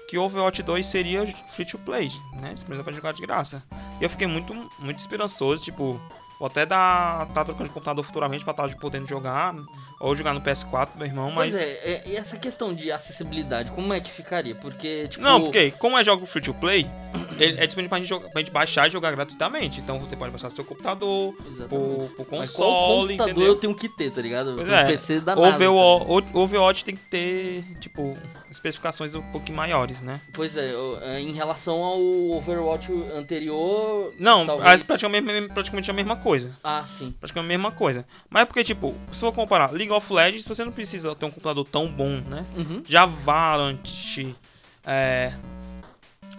que 0.10 0.18
Overwatch 0.18 0.62
2 0.62 0.86
seria 0.86 1.26
free 1.50 1.66
to 1.66 1.80
play, 1.80 2.12
né, 2.42 2.54
disponível 2.54 2.84
pra 2.84 2.94
jogar 2.94 3.14
de 3.14 3.22
graça. 3.22 3.64
E 4.00 4.04
eu 4.04 4.10
fiquei 4.10 4.28
muito, 4.28 4.54
muito 4.80 5.00
esperançoso, 5.00 5.64
tipo, 5.64 6.00
vou 6.44 6.48
até 6.50 6.66
dar, 6.66 7.26
tá 7.28 7.42
trocando 7.46 7.70
de 7.70 7.70
computador 7.70 8.04
futuramente 8.04 8.44
pra 8.44 8.52
estar 8.52 8.68
podendo 8.78 9.08
jogar, 9.08 9.56
ou 9.98 10.14
jogar 10.14 10.34
no 10.34 10.42
PS4, 10.42 10.90
meu 10.98 11.08
irmão, 11.08 11.32
mas... 11.32 11.52
Pois 11.56 11.64
é, 11.66 11.72
é, 11.72 12.04
e 12.06 12.18
essa 12.18 12.36
questão 12.38 12.74
de 12.74 12.92
acessibilidade, 12.92 13.72
como 13.72 13.94
é 13.94 14.02
que 14.02 14.12
ficaria? 14.12 14.54
Porque, 14.54 15.08
tipo... 15.08 15.24
Não, 15.24 15.40
porque 15.42 15.72
como 15.72 15.98
é 15.98 16.04
jogo 16.04 16.26
free 16.26 16.42
to 16.42 16.54
play, 16.54 16.86
ele 17.40 17.58
é 17.62 17.66
disponível 17.66 17.88
pra 17.88 17.98
gente, 18.00 18.10
jogar- 18.10 18.30
pra 18.30 18.42
gente 18.42 18.52
baixar 18.52 18.88
e 18.90 18.92
jogar 18.92 19.12
gratuitamente. 19.12 19.80
Então 19.80 19.98
você 20.02 20.18
pode 20.18 20.32
baixar 20.32 20.48
no 20.50 20.54
seu 20.54 20.66
computador, 20.66 21.34
pro, 21.70 22.10
pro 22.26 22.38
Mas 22.38 22.52
qual 22.52 22.70
console, 22.70 23.08
computador 23.08 23.32
entendeu? 23.32 23.48
eu 23.48 23.56
tenho 23.56 23.74
que 23.76 23.88
ter, 23.88 24.12
tá 24.12 24.22
ligado? 24.22 24.54
Pois 24.58 24.68
é. 24.68 24.84
PC 24.84 25.22
da 25.22 25.34
Overwatch, 25.36 25.58
tá 25.58 26.10
ligado? 26.10 26.36
o- 26.36 26.42
Overwatch 26.44 26.84
tem 26.84 26.96
que 26.98 27.06
ter, 27.10 27.64
tipo, 27.80 28.18
especificações 28.58 29.16
um 29.16 29.22
pouquinho 29.32 29.58
maiores, 29.58 30.02
né? 30.02 30.22
Pois 30.34 30.56
é, 30.58 30.74
é, 31.02 31.20
em 31.20 31.32
relação 31.32 31.84
ao 31.84 32.00
Overwatch 32.32 32.92
anterior... 33.14 34.14
Não, 34.20 34.46
talvez... 34.46 34.82
é 34.82 34.84
praticamente, 34.84 35.48
praticamente 35.54 35.92
a 35.92 35.94
mesma 35.94 36.16
coisa. 36.16 36.56
Ah, 36.64 36.86
sim. 36.88 37.14
Praticamente 37.20 37.54
a 37.54 37.58
mesma 37.58 37.72
coisa. 37.72 38.06
Mas 38.30 38.44
é 38.44 38.46
porque, 38.46 38.64
tipo, 38.64 38.96
se 39.12 39.20
for 39.20 39.32
comparar 39.32 39.72
League 39.72 39.92
of 39.92 40.12
Legends, 40.12 40.48
você 40.48 40.64
não 40.64 40.72
precisa 40.72 41.16
ter 41.16 41.26
um 41.26 41.32
computador 41.32 41.66
tão 41.66 41.88
bom, 41.92 42.22
né? 42.28 42.46
Uhum. 42.56 42.84
Já 42.86 43.06
Valorant, 43.06 43.80
é, 44.86 45.34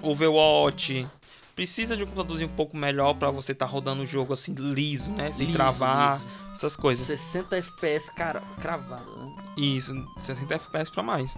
Overwatch, 0.03 1.07
precisa 1.55 1.97
de 1.97 2.03
um 2.03 2.07
computadorzinho 2.07 2.51
um 2.51 2.55
pouco 2.55 2.77
melhor 2.77 3.15
pra 3.15 3.31
você 3.31 3.53
estar 3.53 3.67
rodando 3.67 4.03
o 4.03 4.07
jogo 4.07 4.33
assim 4.33 4.55
liso, 4.55 5.11
né? 5.13 5.33
Sem 5.33 5.47
Liso, 5.47 5.57
travar, 5.57 6.19
liso. 6.19 6.53
essas 6.53 6.77
coisas. 6.77 7.07
60 7.07 7.57
FPS 7.57 8.11
cara, 8.13 8.43
cravado, 8.61 9.11
né? 9.17 9.37
Isso, 9.57 9.95
60 10.19 10.55
FPS 10.55 10.91
pra 10.91 11.03
mais. 11.03 11.37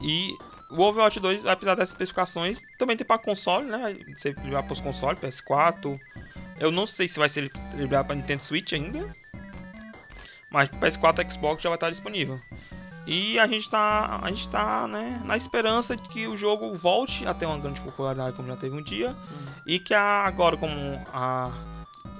E 0.00 0.36
o 0.70 0.80
Overwatch 0.82 1.18
2, 1.20 1.46
apesar 1.46 1.74
dessas 1.74 1.90
especificações, 1.90 2.62
também 2.78 2.96
tem 2.96 3.06
pra 3.06 3.18
console, 3.18 3.66
né? 3.66 3.96
Você 4.16 4.30
liberar 4.32 4.62
pros 4.62 4.80
consoles, 4.80 5.18
PS4. 5.20 5.98
Eu 6.58 6.70
não 6.70 6.86
sei 6.86 7.08
se 7.08 7.18
vai 7.18 7.28
ser 7.28 7.50
liberado 7.74 8.06
pra 8.06 8.16
Nintendo 8.16 8.42
Switch 8.42 8.72
ainda. 8.72 9.14
Mas 10.50 10.68
pro 10.68 10.78
PS4 10.80 11.24
e 11.26 11.30
Xbox 11.32 11.62
já 11.62 11.68
vai 11.70 11.76
estar 11.76 11.90
disponível. 11.90 12.40
E 13.06 13.38
a 13.38 13.46
gente 13.46 13.68
tá, 13.70 14.20
a 14.22 14.28
gente 14.28 14.48
tá 14.48 14.86
né, 14.86 15.20
na 15.24 15.36
esperança 15.36 15.96
de 15.96 16.02
que 16.08 16.26
o 16.28 16.36
jogo 16.36 16.76
volte 16.76 17.26
a 17.26 17.32
ter 17.34 17.46
uma 17.46 17.58
grande 17.58 17.80
popularidade 17.80 18.36
como 18.36 18.46
já 18.48 18.56
teve 18.56 18.76
um 18.76 18.82
dia. 18.82 19.16
E 19.66 19.78
que 19.78 19.94
a- 19.94 20.24
agora, 20.24 20.56
como 20.56 20.72
a 21.12 21.50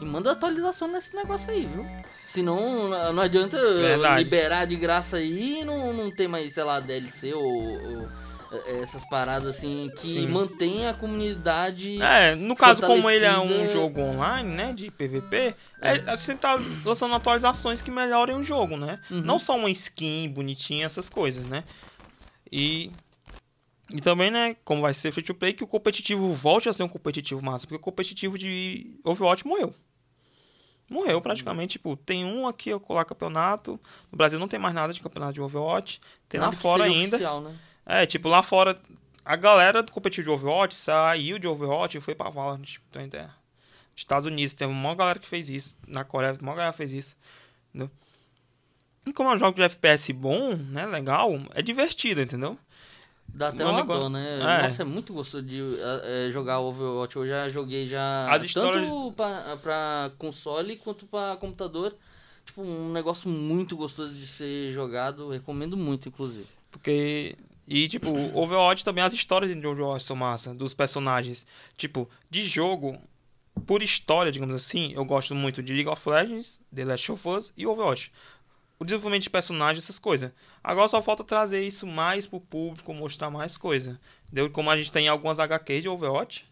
E 0.01 0.05
manda 0.05 0.33
atualização 0.33 0.89
nesse 0.89 1.15
negócio 1.15 1.51
aí, 1.51 1.67
viu? 1.67 1.87
Senão 2.25 3.13
não 3.13 3.23
adianta 3.23 3.57
Verdade. 3.59 4.23
liberar 4.23 4.65
de 4.67 4.77
graça 4.77 5.17
aí 5.17 5.61
e 5.61 5.65
não, 5.65 5.93
não 5.93 6.11
ter 6.11 6.29
mais, 6.29 6.55
sei 6.55 6.65
lá, 6.65 6.81
DLC 6.81 7.35
ou, 7.35 7.43
ou, 7.43 8.09
é, 8.53 8.83
essas 8.83 9.05
paradas 9.05 9.51
assim 9.51 9.91
que 9.97 10.15
Sim. 10.15 10.29
mantém 10.29 10.87
a 10.89 10.95
comunidade. 10.95 12.01
É, 12.03 12.35
no 12.35 12.57
caso, 12.57 12.83
como 12.83 13.09
ele 13.09 13.25
é 13.25 13.39
um 13.39 13.67
jogo 13.67 14.01
online, 14.01 14.49
né, 14.49 14.73
de 14.73 14.91
PVP, 14.91 15.55
é, 15.81 15.95
gente 15.95 16.17
sempre 16.19 16.43
tá 16.43 16.59
lançando 16.85 17.15
atualizações 17.15 17.81
que 17.81 17.91
melhorem 17.91 18.37
o 18.37 18.43
jogo, 18.43 18.77
né? 18.77 19.01
Uhum. 19.11 19.21
Não 19.21 19.39
só 19.39 19.57
uma 19.57 19.71
skin 19.71 20.29
bonitinha, 20.31 20.87
essas 20.87 21.09
coisas, 21.09 21.45
né? 21.47 21.63
E, 22.51 22.91
e 23.93 24.01
também, 24.01 24.31
né, 24.31 24.57
como 24.65 24.83
vai 24.83 24.95
ser 24.95 25.13
free 25.13 25.23
to 25.23 25.35
play, 25.35 25.53
que 25.53 25.65
o 25.65 25.67
competitivo 25.67 26.33
volte 26.33 26.69
a 26.69 26.73
ser 26.73 26.83
um 26.83 26.89
competitivo 26.89 27.43
massa, 27.43 27.67
porque 27.67 27.77
o 27.77 27.81
competitivo 27.81 28.39
de 28.39 28.99
Overwatch 29.05 29.47
morreu. 29.47 29.75
Morreu 30.89 31.21
praticamente, 31.21 31.73
tipo, 31.73 31.97
tem 31.97 32.25
um 32.25 32.49
aqui, 32.49 32.77
coloco 32.81 33.09
campeonato. 33.11 33.79
No 34.11 34.19
Brasil 34.19 34.39
não 34.41 34.49
tem 34.49 34.59
mais 34.59 34.75
nada 34.75 34.93
de 34.93 35.01
campeonato 35.01 35.35
de 35.35 35.41
Overwatch. 35.41 36.01
Tem 36.29 36.41
lá 36.41 36.47
Nada 36.47 36.57
que 36.57 36.63
fora 36.63 36.83
ainda. 36.85 37.17
oficial, 37.17 37.41
né? 37.41 37.57
É, 37.87 38.07
tipo, 38.07 38.29
lá 38.29 38.43
fora, 38.43 38.77
a 39.25 39.37
galera 39.37 39.85
do 39.85 39.93
competitivo 39.93 40.25
de 40.25 40.31
Overwatch 40.31 40.75
saiu 40.75 41.39
de 41.39 41.47
Overwatch 41.47 41.97
e 41.97 42.01
foi 42.01 42.15
pra 42.15 42.29
Valorant, 42.29 42.63
tipo, 42.65 42.85
tem 42.91 43.07
ideia. 43.07 43.27
Nos 43.93 44.01
Estados 44.03 44.27
Unidos, 44.27 44.55
tem 44.55 44.67
uma 44.67 44.95
galera 44.97 45.19
que 45.21 45.29
fez 45.29 45.49
isso. 45.49 45.79
Na 45.87 46.03
Coreia, 46.05 46.37
uma 46.41 46.55
galera 46.55 46.73
fez 46.73 46.93
isso. 46.93 47.17
Entendeu? 47.73 47.89
E 49.07 49.13
como 49.13 49.31
é 49.31 49.35
um 49.35 49.39
jogo 49.39 49.55
de 49.55 49.63
FPS 49.63 50.13
bom, 50.13 50.57
né, 50.57 50.87
legal, 50.87 51.33
é 51.55 51.63
divertido, 51.63 52.21
entendeu? 52.21 52.59
Dá 53.35 53.49
até 53.49 53.65
uma 53.65 53.85
dó, 53.85 54.09
né? 54.09 54.39
é. 54.41 54.63
Nossa, 54.63 54.83
é 54.83 54.85
muito 54.85 55.13
gostoso 55.13 55.45
de 55.45 55.61
é, 55.61 56.29
é, 56.29 56.31
jogar 56.31 56.61
Overwatch. 56.61 57.17
Eu 57.17 57.27
já 57.27 57.49
joguei 57.49 57.87
já 57.89 58.31
As 58.31 58.45
histórias- 58.45 58.87
tanto 58.87 59.13
pra, 59.13 59.57
pra 59.63 60.11
console 60.19 60.77
quanto 60.77 61.07
pra 61.07 61.37
computador. 61.37 61.95
Tipo, 62.45 62.63
um 62.63 62.93
negócio 62.93 63.29
muito 63.31 63.77
gostoso 63.77 64.13
de 64.13 64.27
ser 64.27 64.71
jogado. 64.73 65.29
Recomendo 65.31 65.77
muito, 65.77 66.09
inclusive. 66.09 66.47
Porque. 66.71 67.37
E, 67.69 67.87
tipo, 67.87 68.11
Overwatch 68.37 68.85
também, 68.85 69.05
as 69.05 69.13
histórias 69.13 69.55
de 69.55 69.67
Overwatch 69.67 70.05
são 70.05 70.17
massa, 70.17 70.53
dos 70.53 70.75
personagens. 70.75 71.47
Tipo, 71.77 72.09
de 72.29 72.43
jogo, 72.43 72.99
por 73.65 73.81
história, 73.81 74.33
digamos 74.33 74.55
assim, 74.57 74.93
eu 74.95 75.05
gosto 75.05 75.35
muito 75.37 75.63
de 75.63 75.73
League 75.73 75.89
of 75.89 76.09
Legends, 76.09 76.59
The 76.75 76.85
Last 76.85 77.13
of 77.13 77.29
Us 77.29 77.53
e 77.57 77.67
Overwatch. 77.69 78.11
O 78.81 78.85
desenvolvimento 78.85 79.23
de 79.23 79.31
personagens, 79.31 79.85
essas 79.85 79.99
coisas. 79.99 80.33
Agora 80.65 80.89
só 80.89 81.01
falta 81.01 81.23
trazer 81.23 81.63
isso 81.65 81.87
mais 81.87 82.27
pro 82.27 82.41
público, 82.41 82.93
mostrar 82.93 83.31
mais 83.31 83.57
coisa. 83.57 84.01
Entendeu? 84.25 84.51
Como 84.51 84.71
a 84.71 84.77
gente 84.77 84.91
tem 84.91 85.07
algumas 85.07 85.39
HQs 85.39 85.83
de 85.83 85.89
Overwatch. 85.89 86.47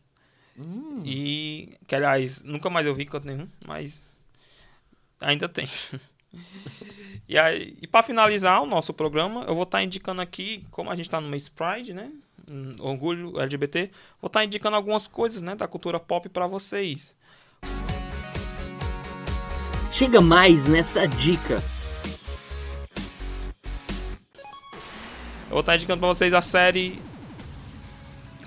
Hum, 0.56 1.02
E. 1.04 1.76
Que 1.86 1.96
aliás, 1.96 2.42
nunca 2.42 2.68
mais 2.68 2.86
eu 2.86 2.94
vi 2.94 3.06
canto 3.06 3.26
nenhum, 3.26 3.48
mas. 3.66 4.02
Ainda 5.20 5.48
tem. 5.48 5.68
e 7.26 7.36
aí, 7.38 7.76
e 7.82 7.86
para 7.86 8.04
finalizar 8.04 8.62
o 8.62 8.66
nosso 8.66 8.92
programa, 8.92 9.44
eu 9.48 9.54
vou 9.54 9.64
estar 9.64 9.82
indicando 9.82 10.20
aqui, 10.20 10.64
como 10.70 10.90
a 10.90 10.96
gente 10.96 11.06
está 11.06 11.20
no 11.20 11.28
mês 11.28 11.48
Pride, 11.48 11.94
né? 11.94 12.12
hum, 12.48 12.74
Orgulho 12.80 13.38
LGBT, 13.40 13.90
vou 14.20 14.28
estar 14.28 14.44
indicando 14.44 14.76
algumas 14.76 15.06
coisas, 15.06 15.42
né, 15.42 15.54
da 15.54 15.68
cultura 15.68 16.00
pop 16.00 16.28
para 16.28 16.46
vocês. 16.46 17.14
Chega 19.92 20.20
mais 20.20 20.66
nessa 20.68 21.06
dica. 21.06 21.62
Vou 25.58 25.60
estar 25.60 25.74
indicando 25.74 25.98
para 25.98 26.08
vocês 26.08 26.32
a 26.32 26.40
série 26.40 27.02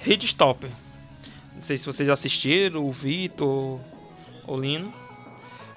Hitstopper. 0.05 0.69
Não 1.53 1.59
sei 1.59 1.77
se 1.77 1.85
vocês 1.85 2.07
assistiram, 2.07 2.85
o 2.85 2.91
Vitor, 2.91 3.81
o 4.47 4.55
Lino. 4.57 4.93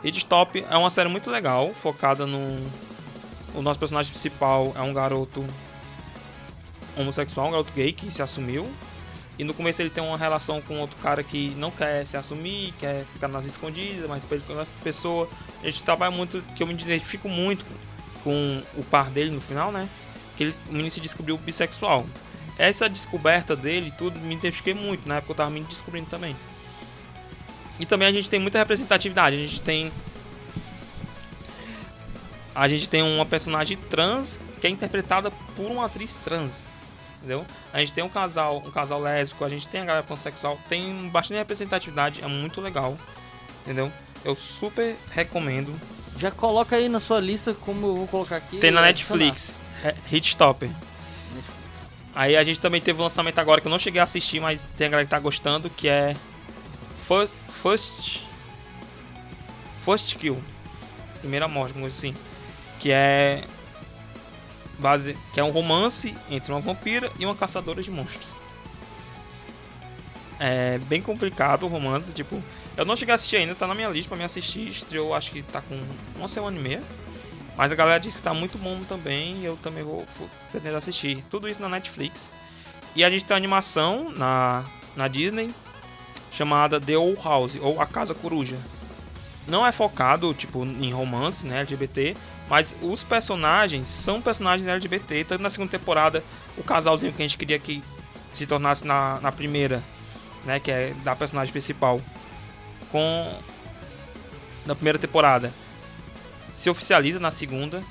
Hitstop 0.05 0.65
é 0.71 0.77
uma 0.77 0.91
série 0.91 1.09
muito 1.09 1.29
legal, 1.29 1.75
focada 1.75 2.25
no. 2.25 2.39
O 3.53 3.63
nosso 3.63 3.81
personagem 3.81 4.13
principal 4.13 4.73
é 4.77 4.83
um 4.83 4.95
garoto 4.95 5.45
homossexual, 6.97 7.49
um 7.49 7.51
garoto 7.51 7.73
gay 7.73 7.93
que 7.93 8.13
se 8.13 8.23
assumiu. 8.23 8.71
E 9.37 9.43
no 9.43 9.53
começo 9.53 9.83
ele 9.83 9.91
tem 9.91 10.05
uma 10.05 10.17
relação 10.17 10.61
com 10.61 10.79
outro 10.79 10.97
cara 10.99 11.25
que 11.25 11.49
não 11.57 11.73
quer 11.73 12.07
se 12.07 12.17
assumir, 12.17 12.73
quer 12.79 13.05
ficar 13.13 13.27
nas 13.27 13.45
escondidas, 13.45 14.09
mas 14.09 14.23
depois 14.23 14.41
ele 14.41 14.47
conhece 14.47 14.71
outra 14.71 14.85
pessoa. 14.85 15.29
A 15.61 15.67
gente 15.67 15.83
trabalha 15.83 16.13
muito, 16.13 16.41
que 16.55 16.63
eu 16.63 16.67
me 16.69 16.75
identifico 16.75 17.29
muito 17.29 17.65
com 18.23 18.63
o 18.77 18.85
par 18.85 19.11
dele 19.11 19.33
no 19.33 19.41
final, 19.41 19.73
né? 19.73 19.89
Que 20.37 20.45
ele, 20.45 20.55
o 20.69 20.73
menino 20.73 20.91
se 20.91 21.01
descobriu 21.01 21.37
bissexual. 21.39 22.07
essa 22.59 22.89
descoberta 22.89 23.57
dele, 23.57 23.93
tudo, 23.97 24.19
me 24.21 24.35
identifiquei 24.35 24.75
muito, 24.75 25.09
na 25.09 25.17
época 25.17 25.33
eu 25.33 25.37
tava 25.37 25.51
me 25.51 25.61
descobrindo 25.61 26.09
também. 26.09 26.37
E 27.79 27.87
também 27.87 28.07
a 28.07 28.13
gente 28.13 28.31
tem 28.31 28.39
muita 28.39 28.59
representatividade, 28.59 29.37
a 29.37 29.39
gente 29.39 29.61
tem 29.61 29.93
a 32.55 32.69
gente 32.69 32.89
tem 32.89 33.03
uma 33.03 33.27
personagem 33.27 33.77
trans 33.77 34.39
que 34.61 34.67
é 34.67 34.71
interpretada 34.71 35.31
por 35.57 35.71
uma 35.71 35.87
atriz 35.87 36.17
trans. 36.25 36.67
Entendeu? 37.19 37.45
A 37.73 37.81
gente 37.81 37.93
tem 37.93 38.05
um 38.05 38.09
casal, 38.09 38.63
um 38.65 38.71
casal 38.71 39.01
lésbico, 39.01 39.45
a 39.45 39.49
gente 39.49 39.67
tem 39.67 39.81
a 39.81 39.85
galera 39.85 40.07
pansexual, 40.07 40.59
tem 40.69 41.09
bastante 41.09 41.39
representatividade, 41.39 42.23
é 42.23 42.29
muito 42.29 42.61
legal. 42.61 42.97
Entendeu? 43.63 43.91
Eu 44.25 44.37
super 44.37 44.95
recomendo. 45.11 45.75
Já 46.19 46.31
coloca 46.31 46.77
aí 46.77 46.89
na 46.89 47.01
sua 47.01 47.19
lista 47.19 47.55
como 47.55 47.87
eu 47.87 47.97
vou 47.97 48.07
colocar 48.07 48.37
aqui. 48.37 48.59
Tem 48.59 48.71
na. 48.71 48.83
Netflix, 48.83 49.55
Hitstopper. 50.11 50.71
Aí 52.15 52.37
a 52.37 52.45
gente 52.45 52.61
também 52.61 52.81
teve 52.81 53.01
um 53.01 53.03
lançamento 53.03 53.39
agora 53.39 53.61
que 53.61 53.67
eu 53.67 53.71
não 53.71 53.79
cheguei 53.79 54.01
a 54.01 54.05
assistir, 54.05 54.41
mas 54.41 54.65
tem 54.77 54.87
a 54.87 54.91
galera 54.91 55.07
que 55.07 55.11
tá 55.11 55.19
gostando, 55.19 55.69
que 55.69 55.89
é 55.89 56.17
First 57.01 57.35
First, 57.65 58.21
First 59.87 60.17
Kill. 60.17 60.39
Primeira 61.21 61.49
morte, 61.49 61.73
como 61.73 61.87
assim. 61.87 62.15
Que 62.79 62.93
é 62.93 63.43
base, 64.79 65.17
que 65.33 65.41
é 65.41 65.45
um 65.45 65.51
romance 65.51 66.15
entre 66.31 66.53
uma 66.53 66.61
vampira 66.61 67.11
e 67.19 67.25
uma 67.25 67.35
caçadora 67.35 67.83
de 67.83 67.91
monstros. 67.91 68.33
É 70.39 70.77
bem 70.77 71.01
complicado 71.01 71.63
o 71.63 71.69
romance, 71.69 72.13
tipo, 72.13 72.43
eu 72.77 72.85
não 72.85 72.97
cheguei 72.97 73.13
a 73.13 73.15
assistir 73.15 73.37
ainda, 73.37 73.55
tá 73.55 73.67
na 73.67 73.75
minha 73.75 73.89
lista 73.89 74.11
pra 74.11 74.19
me 74.19 74.25
assistir, 74.25 74.69
estreou 74.69 75.15
acho 75.15 75.31
que 75.31 75.43
tá 75.43 75.63
com 75.63 75.81
uma 76.17 76.29
semana 76.29 76.59
e 76.59 76.61
meia. 76.61 76.83
Mas 77.57 77.71
a 77.71 77.75
galera 77.75 78.01
disse 78.01 78.19
que 78.19 78.23
tá 78.23 78.35
muito 78.35 78.59
bom 78.59 78.83
também 78.89 79.39
e 79.39 79.45
eu 79.45 79.57
também 79.57 79.83
vou, 79.83 80.05
vou 80.19 80.29
pretendo 80.51 80.77
assistir. 80.77 81.25
Tudo 81.31 81.49
isso 81.49 81.61
na 81.61 81.69
Netflix. 81.69 82.31
E 82.97 83.05
a 83.05 83.11
gente 83.11 83.25
tem 83.25 83.35
uma 83.35 83.39
animação 83.39 84.11
na, 84.17 84.65
na 84.97 85.09
Disney 85.09 85.55
chamada 86.31 86.81
The 86.81 86.97
Old 86.97 87.21
House, 87.23 87.57
ou 87.61 87.81
A 87.81 87.87
Casa 87.87 88.13
Coruja. 88.13 88.57
Não 89.47 89.65
é 89.65 89.71
focado, 89.71 90.33
tipo, 90.35 90.65
em 90.65 90.93
romance, 90.93 91.47
né, 91.47 91.61
LGBT, 91.61 92.17
mas 92.49 92.75
os 92.83 93.03
personagens 93.03 93.87
são 93.87 94.21
personagens 94.21 94.69
LGBT. 94.69 95.25
Tanto 95.25 95.43
na 95.43 95.51
segunda 95.51 95.71
temporada, 95.71 96.25
o 96.57 96.63
casalzinho 96.63 97.13
que 97.13 97.23
a 97.23 97.27
gente 97.27 97.39
queria 97.39 97.59
que 97.59 97.83
se 98.33 98.47
tornasse 98.47 98.87
na, 98.87 99.21
na 99.21 99.31
primeira, 99.31 99.83
né, 100.45 100.59
que 100.59 100.71
é 100.71 100.93
da 101.05 101.15
personagem 101.15 101.53
principal, 101.53 102.01
com 102.91 103.39
na 104.67 104.75
primeira 104.75 104.99
temporada, 104.99 105.53
se 106.55 106.69
oficializa 106.71 107.19
na 107.21 107.31
segunda, 107.31 107.83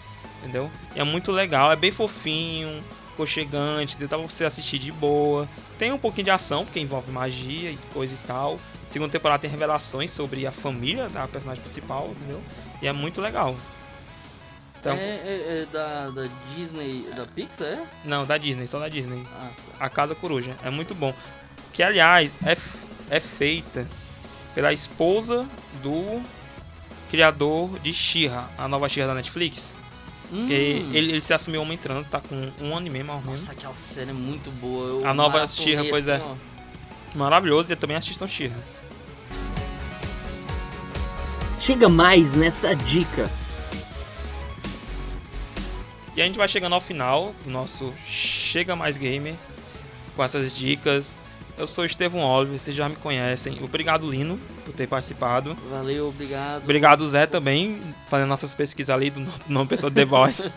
entendeu? 0.42 0.70
E 0.96 1.00
é 1.00 1.04
muito 1.04 1.32
legal, 1.32 1.72
é 1.72 1.76
bem 1.76 1.92
fofinho, 1.92 2.84
aconchegante, 3.14 3.98
dá 3.98 4.08
pra 4.08 4.18
você 4.18 4.46
assistir 4.46 4.80
de 4.80 4.92
boa. 4.92 5.48
Tem 5.78 5.92
um 5.92 5.98
pouquinho 5.98 6.26
de 6.26 6.32
ação, 6.32 6.64
porque 6.66 6.80
envolve 6.80 7.12
magia 7.12 7.72
e 7.72 7.78
coisa 7.94 8.14
e 8.14 8.28
tal. 8.28 8.60
Segunda 8.88 9.12
temporada 9.12 9.42
tem 9.42 9.50
revelações 9.50 10.12
sobre 10.12 10.46
a 10.46 10.52
família 10.52 11.10
da 11.10 11.28
personagem 11.28 11.64
principal, 11.64 12.10
entendeu? 12.12 12.42
E 12.82 12.88
é 12.88 12.92
muito 12.94 13.20
legal. 13.22 13.56
Então, 14.80 14.94
É, 14.94 14.98
é- 15.00 15.62
é 15.62 15.66
da, 15.72 16.10
da 16.10 16.28
Disney, 16.56 17.08
da 17.16 17.26
Pixar, 17.26 17.68
é? 17.68 17.84
Não, 18.04 18.26
da 18.26 18.38
Disney, 18.38 18.68
só 18.68 18.80
da 18.80 18.90
Disney. 18.90 19.24
Ah, 19.34 19.50
A 19.86 19.90
Casa 19.90 20.14
Coruja. 20.14 20.56
É 20.64 20.70
muito 20.70 20.94
bom. 20.94 21.14
Que, 21.72 21.82
aliás, 21.82 22.36
é, 22.46 22.58
é 23.10 23.20
feita 23.20 23.88
pela 24.54 24.74
esposa 24.74 25.48
do 25.82 26.22
criador 27.14 27.78
de 27.78 27.94
She-Ra, 27.94 28.50
a 28.58 28.68
nova 28.68 28.90
She-Ra 28.90 29.06
da 29.06 29.14
Netflix. 29.14 29.72
Hum, 30.32 30.48
Que 30.48 30.54
ele, 30.54 31.12
ele 31.12 31.22
se 31.22 31.32
assumiu 31.32 31.62
homem 31.62 31.78
trans, 31.78 32.08
tá 32.08 32.20
com 32.20 32.36
um 32.60 32.76
ano 32.76 32.88
e 32.88 32.90
meio 32.90 33.06
mais 33.06 33.20
ou 33.20 33.26
menos. 33.26 33.42
Nossa, 33.42 33.52
aquela 33.52 33.76
série 33.76 34.10
é 34.10 34.14
muito 34.14 34.50
boa. 34.60 34.88
Eu 34.88 35.08
A 35.08 35.14
nova 35.14 35.46
She-Ra, 35.46 35.84
pois 35.92 36.08
é. 36.08 36.16
assim, 36.16 36.26
ó. 36.26 36.36
Maravilhoso 37.16 37.72
e 37.72 37.76
também 37.76 37.96
assistam 37.96 38.28
She-Ra. 38.28 38.56
Chega 41.60 41.88
mais 41.88 42.34
nessa 42.34 42.76
dica. 42.76 43.30
E 46.16 46.22
a 46.22 46.26
gente 46.26 46.38
vai 46.40 46.48
chegando 46.48 46.74
ao 46.74 46.82
final 46.82 47.32
do 47.46 47.52
nosso 47.52 47.94
Chega 48.04 48.76
Mais 48.76 48.98
Gamer 48.98 49.36
com 50.16 50.24
essas 50.24 50.58
dicas. 50.58 51.16
Eu 51.58 51.68
sou 51.68 51.86
Estevão 51.86 52.22
Oliver, 52.22 52.58
vocês 52.58 52.76
já 52.76 52.90
me 52.90 52.96
conhecem. 52.96 53.60
Obrigado, 53.64 54.10
Lino, 54.10 54.40
por 54.66 54.74
ter 54.74 54.88
participado. 54.88 55.56
Valeu, 55.70 56.08
obrigado. 56.10 56.64
Obrigado, 56.64 57.08
Zé, 57.08 57.28
também, 57.28 57.80
fazendo 58.08 58.28
nossas 58.30 58.54
pesquisas 58.56 58.94
ali 58.94 59.10
do 59.12 59.20
no- 59.20 59.32
nome 59.48 59.70
pessoal 59.70 59.90
de 59.92 59.96
The 59.98 60.06
Voice. 60.06 60.52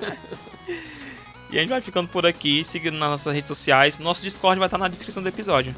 e 1.53 1.59
a 1.59 1.61
gente 1.61 1.69
vai 1.69 1.83
ficando 1.83 2.09
por 2.09 2.25
aqui, 2.25 2.65
seguindo 2.65 2.97
nas 2.97 3.11
nossas 3.11 3.35
redes 3.35 3.49
sociais. 3.49 3.99
Nosso 3.99 4.23
Discord 4.23 4.59
vai 4.59 4.67
estar 4.69 4.79
na 4.79 4.89
descrição 4.89 5.23
do 5.23 5.29
episódio. 5.29 5.75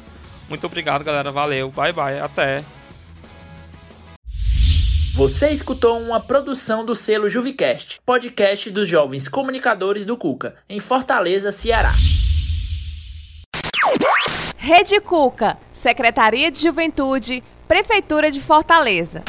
Muito 0.47 0.65
obrigado, 0.65 1.03
galera. 1.03 1.31
Valeu. 1.31 1.69
Bye, 1.69 1.91
bye. 1.91 2.19
Até. 2.19 2.63
Você 5.15 5.49
escutou 5.49 5.99
uma 5.99 6.21
produção 6.21 6.85
do 6.85 6.95
selo 6.95 7.27
Juvicast, 7.29 7.99
podcast 8.05 8.71
dos 8.71 8.87
jovens 8.87 9.27
comunicadores 9.27 10.05
do 10.05 10.15
Cuca, 10.15 10.55
em 10.69 10.79
Fortaleza, 10.79 11.51
Ceará. 11.51 11.91
Rede 14.69 14.99
Cuca, 14.99 15.57
Secretaria 15.73 16.51
de 16.51 16.59
Juventude, 16.61 17.43
Prefeitura 17.67 18.29
de 18.29 18.39
Fortaleza. 18.39 19.23